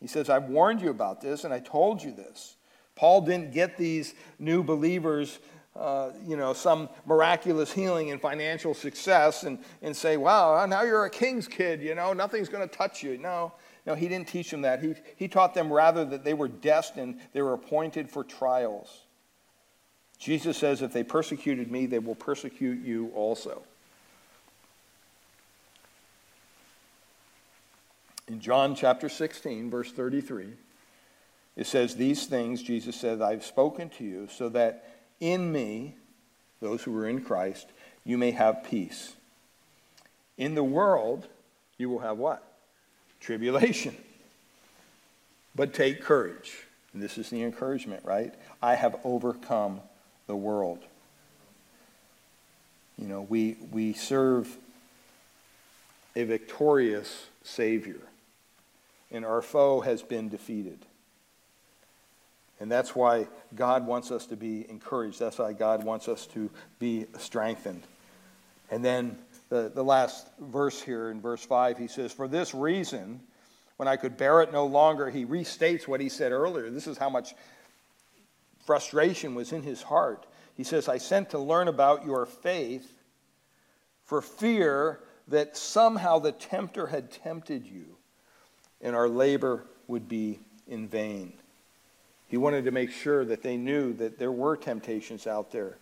[0.00, 2.58] He says, I've warned you about this, and I told you this.
[3.00, 5.38] Paul didn't get these new believers,
[5.74, 11.06] uh, you know, some miraculous healing and financial success and, and say, wow, now you're
[11.06, 13.16] a king's kid, you know, nothing's going to touch you.
[13.16, 13.54] No,
[13.86, 14.82] no, he didn't teach them that.
[14.82, 19.04] He, he taught them rather that they were destined, they were appointed for trials.
[20.18, 23.62] Jesus says, if they persecuted me, they will persecute you also.
[28.28, 30.52] In John chapter 16, verse 33,
[31.56, 35.94] it says, These things, Jesus said, I've spoken to you so that in me,
[36.60, 37.66] those who are in Christ,
[38.04, 39.14] you may have peace.
[40.38, 41.26] In the world,
[41.78, 42.42] you will have what?
[43.20, 43.96] Tribulation.
[45.54, 46.64] But take courage.
[46.92, 48.34] And this is the encouragement, right?
[48.62, 49.80] I have overcome
[50.26, 50.80] the world.
[52.98, 54.56] You know, we, we serve
[56.16, 58.00] a victorious Savior,
[59.10, 60.78] and our foe has been defeated.
[62.60, 65.18] And that's why God wants us to be encouraged.
[65.18, 67.82] That's why God wants us to be strengthened.
[68.70, 73.20] And then the, the last verse here in verse 5, he says, For this reason,
[73.76, 76.68] when I could bear it no longer, he restates what he said earlier.
[76.70, 77.34] This is how much
[78.66, 80.26] frustration was in his heart.
[80.54, 82.92] He says, I sent to learn about your faith
[84.04, 87.96] for fear that somehow the tempter had tempted you
[88.80, 91.39] and our labor would be in vain.
[92.30, 95.76] He wanted to make sure that they knew that there were temptations out there.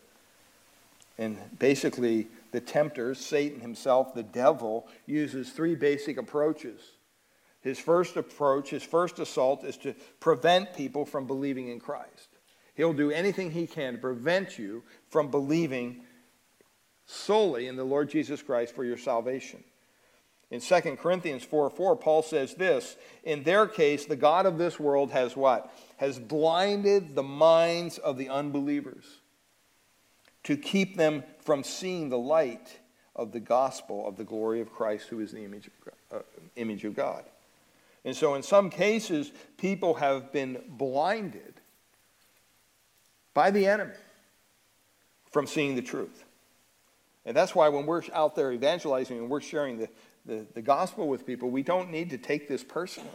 [1.19, 6.81] And basically, the tempter, Satan himself, the devil, uses three basic approaches.
[7.61, 12.29] His first approach, his first assault, is to prevent people from believing in Christ.
[12.75, 16.03] He'll do anything he can to prevent you from believing
[17.05, 19.63] solely in the Lord Jesus Christ for your salvation.
[20.51, 24.81] In 2 Corinthians 4 4, Paul says this In their case, the God of this
[24.81, 25.73] world has what?
[25.99, 29.05] Has blinded the minds of the unbelievers
[30.45, 32.79] to keep them from seeing the light
[33.15, 36.23] of the gospel of the glory of Christ, who is the image of, uh,
[36.57, 37.25] image of God.
[38.05, 41.61] And so, in some cases, people have been blinded
[43.35, 43.93] by the enemy
[45.31, 46.25] from seeing the truth.
[47.27, 49.89] And that's why when we're out there evangelizing and we're sharing the,
[50.29, 53.11] the, the gospel with people, we don't need to take this personally.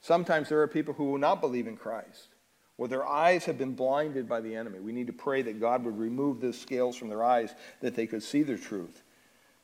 [0.00, 2.28] Sometimes there are people who will not believe in Christ.
[2.76, 4.80] Well, their eyes have been blinded by the enemy.
[4.80, 8.08] We need to pray that God would remove the scales from their eyes that they
[8.08, 9.02] could see the truth.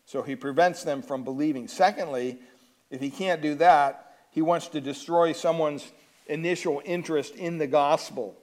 [0.05, 1.67] So he prevents them from believing.
[1.67, 2.39] Secondly,
[2.89, 5.91] if he can't do that, he wants to destroy someone's
[6.27, 8.37] initial interest in the gospel.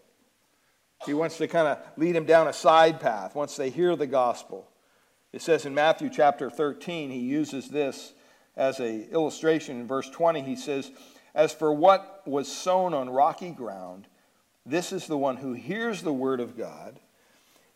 [1.06, 4.08] He wants to kind of lead them down a side path once they hear the
[4.08, 4.68] gospel.
[5.32, 8.14] It says in Matthew chapter 13, he uses this
[8.58, 9.80] as an illustration.
[9.80, 10.92] In verse 20, he says,
[11.34, 14.08] As for what was sown on rocky ground,
[14.66, 17.00] this is the one who hears the word of God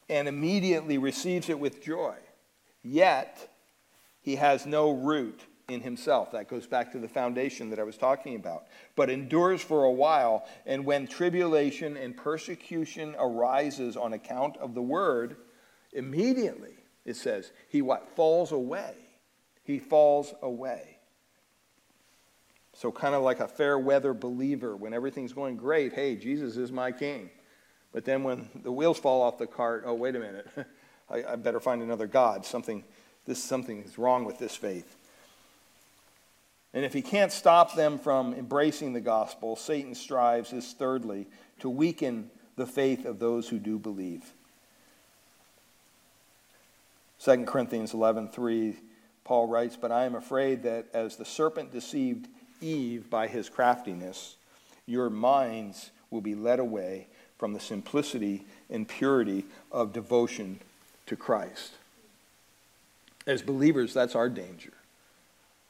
[0.10, 2.16] and immediately receives it with joy.
[2.84, 3.50] Yet,
[4.22, 6.34] he has no root in himself.
[6.34, 8.66] That goes back to the foundation that I was talking about.
[8.96, 14.82] But endures for a while, and when tribulation and persecution arises on account of the
[14.82, 15.38] word,
[15.94, 16.76] immediately,
[17.06, 18.10] it says, he what?
[18.16, 18.96] Falls away.
[19.64, 20.98] He falls away.
[22.74, 26.72] So, kind of like a fair weather believer, when everything's going great, hey, Jesus is
[26.72, 27.30] my king.
[27.92, 30.48] But then when the wheels fall off the cart, oh, wait a minute,
[31.10, 32.46] I, I, better find another God.
[32.46, 32.84] Something,
[33.26, 34.96] this, something is wrong with this faith.
[36.74, 41.28] And if he can't stop them from embracing the gospel, Satan strives, is thirdly,
[41.60, 44.34] to weaken the faith of those who do believe.
[47.20, 48.78] 2 Corinthians 11:3
[49.24, 52.28] Paul writes, "But I am afraid that as the serpent deceived
[52.60, 54.36] Eve by his craftiness,
[54.86, 57.08] your minds will be led away
[57.38, 60.60] from the simplicity and purity of devotion
[61.08, 61.74] to Christ.
[63.26, 64.74] As believers, that's our danger.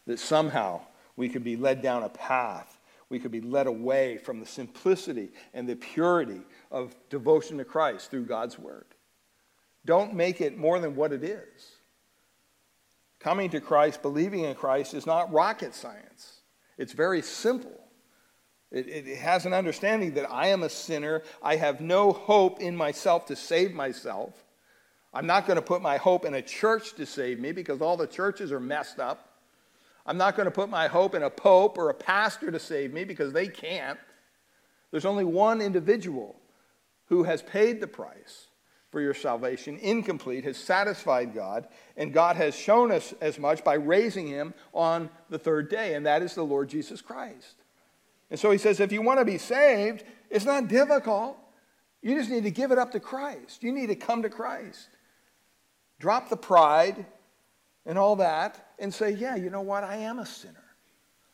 [0.06, 0.82] That somehow
[1.16, 2.78] we could be led down a path,
[3.10, 6.42] we could be led away from the simplicity and the purity
[6.72, 8.86] of devotion to Christ through God's Word.
[9.86, 11.72] Don't make it more than what it is.
[13.24, 16.42] Coming to Christ, believing in Christ, is not rocket science.
[16.78, 17.80] It's very simple.
[18.72, 21.24] It, it, has an understanding that I am a sinner.
[21.44, 24.34] I have no hope in myself to save myself.
[25.14, 27.98] I'm not going to put my hope in a church to save me because all
[27.98, 29.28] the churches are messed up.
[30.06, 32.94] I'm not going to put my hope in a pope or a pastor to save
[32.94, 34.00] me because they can't.
[34.90, 36.38] There's only one individual
[37.06, 38.48] who has paid the price
[38.92, 43.76] for your salvation, incomplete, has satisfied God, and God has shown us as much by
[43.76, 47.56] raising him on the third day, and that is the Lord Jesus Christ.
[48.30, 51.38] And so he says, if you want to be saved, it's not difficult.
[52.02, 53.64] You just need to give it up to Christ.
[53.64, 54.90] You need to come to Christ.
[56.00, 57.06] Drop the pride
[57.86, 59.84] and all that and say, yeah, you know what?
[59.84, 60.64] I am a sinner.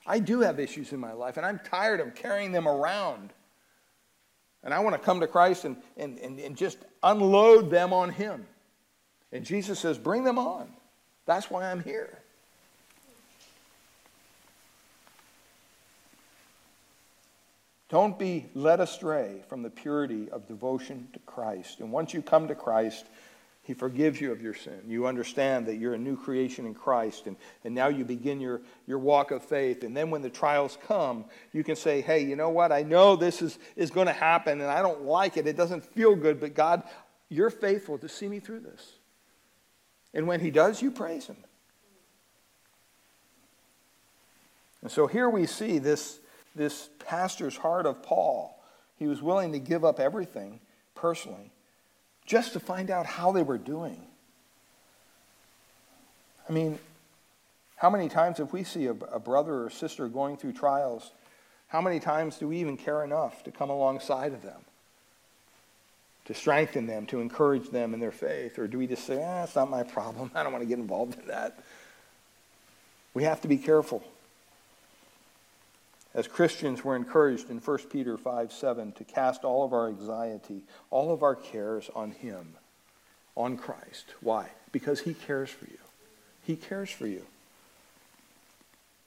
[0.05, 3.33] I do have issues in my life, and I'm tired of carrying them around.
[4.63, 8.09] And I want to come to Christ and, and, and, and just unload them on
[8.09, 8.45] Him.
[9.31, 10.69] And Jesus says, Bring them on.
[11.25, 12.19] That's why I'm here.
[17.89, 21.79] Don't be led astray from the purity of devotion to Christ.
[21.79, 23.05] And once you come to Christ,
[23.67, 24.79] he forgives you of your sin.
[24.87, 28.61] You understand that you're a new creation in Christ, and, and now you begin your,
[28.87, 29.83] your walk of faith.
[29.83, 32.71] And then when the trials come, you can say, Hey, you know what?
[32.71, 35.47] I know this is, is going to happen, and I don't like it.
[35.47, 36.83] It doesn't feel good, but God,
[37.27, 38.93] you're faithful to see me through this.
[40.13, 41.35] And when He does, you praise Him.
[44.81, 46.21] And so here we see this,
[46.55, 48.63] this pastor's heart of Paul.
[48.95, 50.61] He was willing to give up everything
[50.95, 51.51] personally
[52.27, 53.99] just to find out how they were doing.
[56.47, 56.77] I mean,
[57.77, 61.11] how many times, if we see a, a, brother or sister going through trials,
[61.69, 64.61] how many times do we even care enough to come alongside of them?
[66.25, 68.59] To strengthen them, to encourage them in their faith?
[68.59, 70.31] Or do we just say, ah, it's not my problem.
[70.35, 71.57] I don't want to get involved in that?
[73.13, 74.03] We have to be careful.
[76.17, 80.63] As Christians, we're encouraged in 1 Peter 5 7 to cast all of our anxiety,
[80.89, 82.55] all of our cares on Him,
[83.35, 84.15] on Christ.
[84.21, 84.49] Why?
[84.71, 85.77] Because He cares for you.
[86.43, 87.21] He cares for you.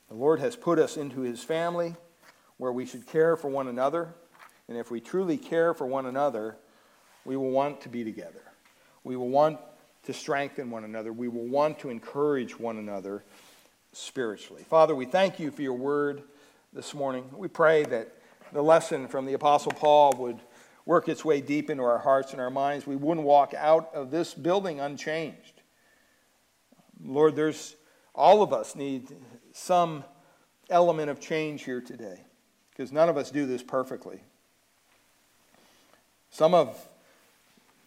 [0.08, 1.96] The Lord has put us into His family
[2.58, 4.14] where we should care for one another.
[4.68, 6.56] And if we truly care for one another,
[7.24, 8.42] we will want to be together.
[9.02, 9.58] We will want
[10.04, 11.12] to strengthen one another.
[11.12, 13.24] We will want to encourage one another
[13.92, 14.62] spiritually.
[14.62, 16.22] Father, we thank you for your word
[16.72, 17.28] this morning.
[17.36, 18.14] We pray that
[18.52, 20.38] the lesson from the Apostle Paul would
[20.86, 22.86] work its way deep into our hearts and our minds.
[22.86, 25.62] We wouldn't walk out of this building unchanged.
[27.04, 27.74] Lord, there's
[28.14, 29.08] all of us need
[29.52, 30.04] some
[30.68, 32.22] element of change here today
[32.70, 34.22] because none of us do this perfectly.
[36.30, 36.88] Some of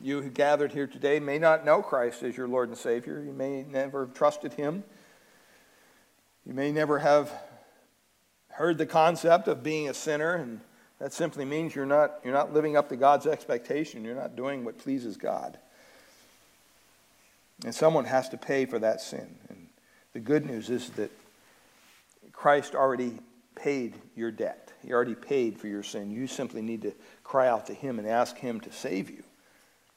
[0.01, 3.23] You who gathered here today may not know Christ as your Lord and Savior.
[3.23, 4.83] You may never have trusted Him.
[6.45, 7.31] You may never have
[8.53, 10.59] heard the concept of being a sinner, and
[10.99, 14.05] that simply means you're not, you're not living up to God's expectation.
[14.05, 15.57] You're not doing what pleases God.
[17.65, 19.35] And someone has to pay for that sin.
[19.49, 19.67] And
[20.13, 21.11] the good news is that
[22.31, 23.17] Christ already
[23.55, 24.71] paid your debt.
[24.81, 26.11] He already paid for your sin.
[26.11, 26.93] You simply need to
[27.23, 29.23] cry out to Him and ask Him to save you.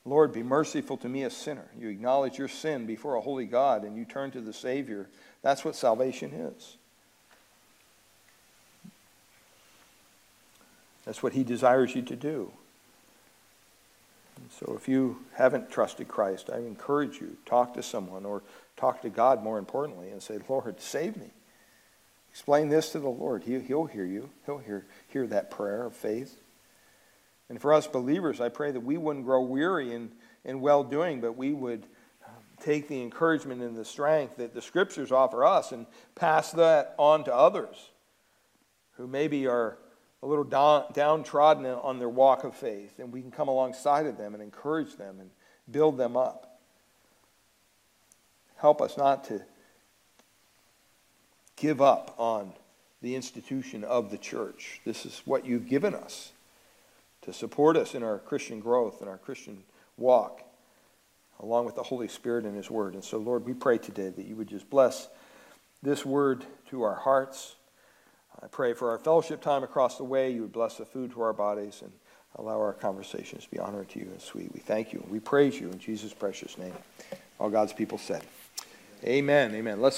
[0.05, 1.69] Lord, be merciful to me, a sinner.
[1.77, 5.09] You acknowledge your sin before a holy God and you turn to the Savior.
[5.43, 6.77] That's what salvation is.
[11.07, 12.53] That's what He desires you to do.
[14.61, 18.43] So if you haven't trusted Christ, I encourage you, talk to someone or
[18.77, 21.31] talk to God more importantly and say, Lord, save me.
[22.31, 23.45] Explain this to the Lord.
[23.45, 24.29] He, will hear you.
[24.45, 26.39] He'll hear, hear that prayer of faith.
[27.49, 30.11] And for us believers, I pray that we wouldn't grow weary in,
[30.45, 31.87] in well doing, but we would
[32.27, 36.95] um, take the encouragement and the strength that the scriptures offer us and pass that
[36.99, 37.91] on to others
[38.97, 39.79] who maybe are
[40.27, 42.99] a little down, downtrodden on their walk of faith.
[42.99, 45.31] And we can come alongside of them and encourage them and
[45.71, 46.59] build them up.
[48.57, 49.43] Help us not to
[51.57, 52.53] give up on
[53.03, 54.81] the institution of the church.
[54.85, 56.33] This is what you've given us
[57.23, 59.63] to support us in our Christian growth and our Christian
[59.97, 60.43] walk,
[61.39, 62.95] along with the Holy Spirit and His Word.
[62.95, 65.09] And so, Lord, we pray today that you would just bless
[65.83, 67.56] this word to our hearts.
[68.43, 70.31] I pray for our fellowship time across the way.
[70.31, 71.93] You would bless the food to our bodies and
[72.37, 74.53] allow our conversations to be honored to you and sweet.
[74.53, 75.05] We thank you.
[75.09, 76.75] We praise you in Jesus' precious name.
[77.39, 78.25] All God's people said,
[79.05, 79.55] Amen.
[79.55, 79.81] Amen.
[79.81, 79.95] Let's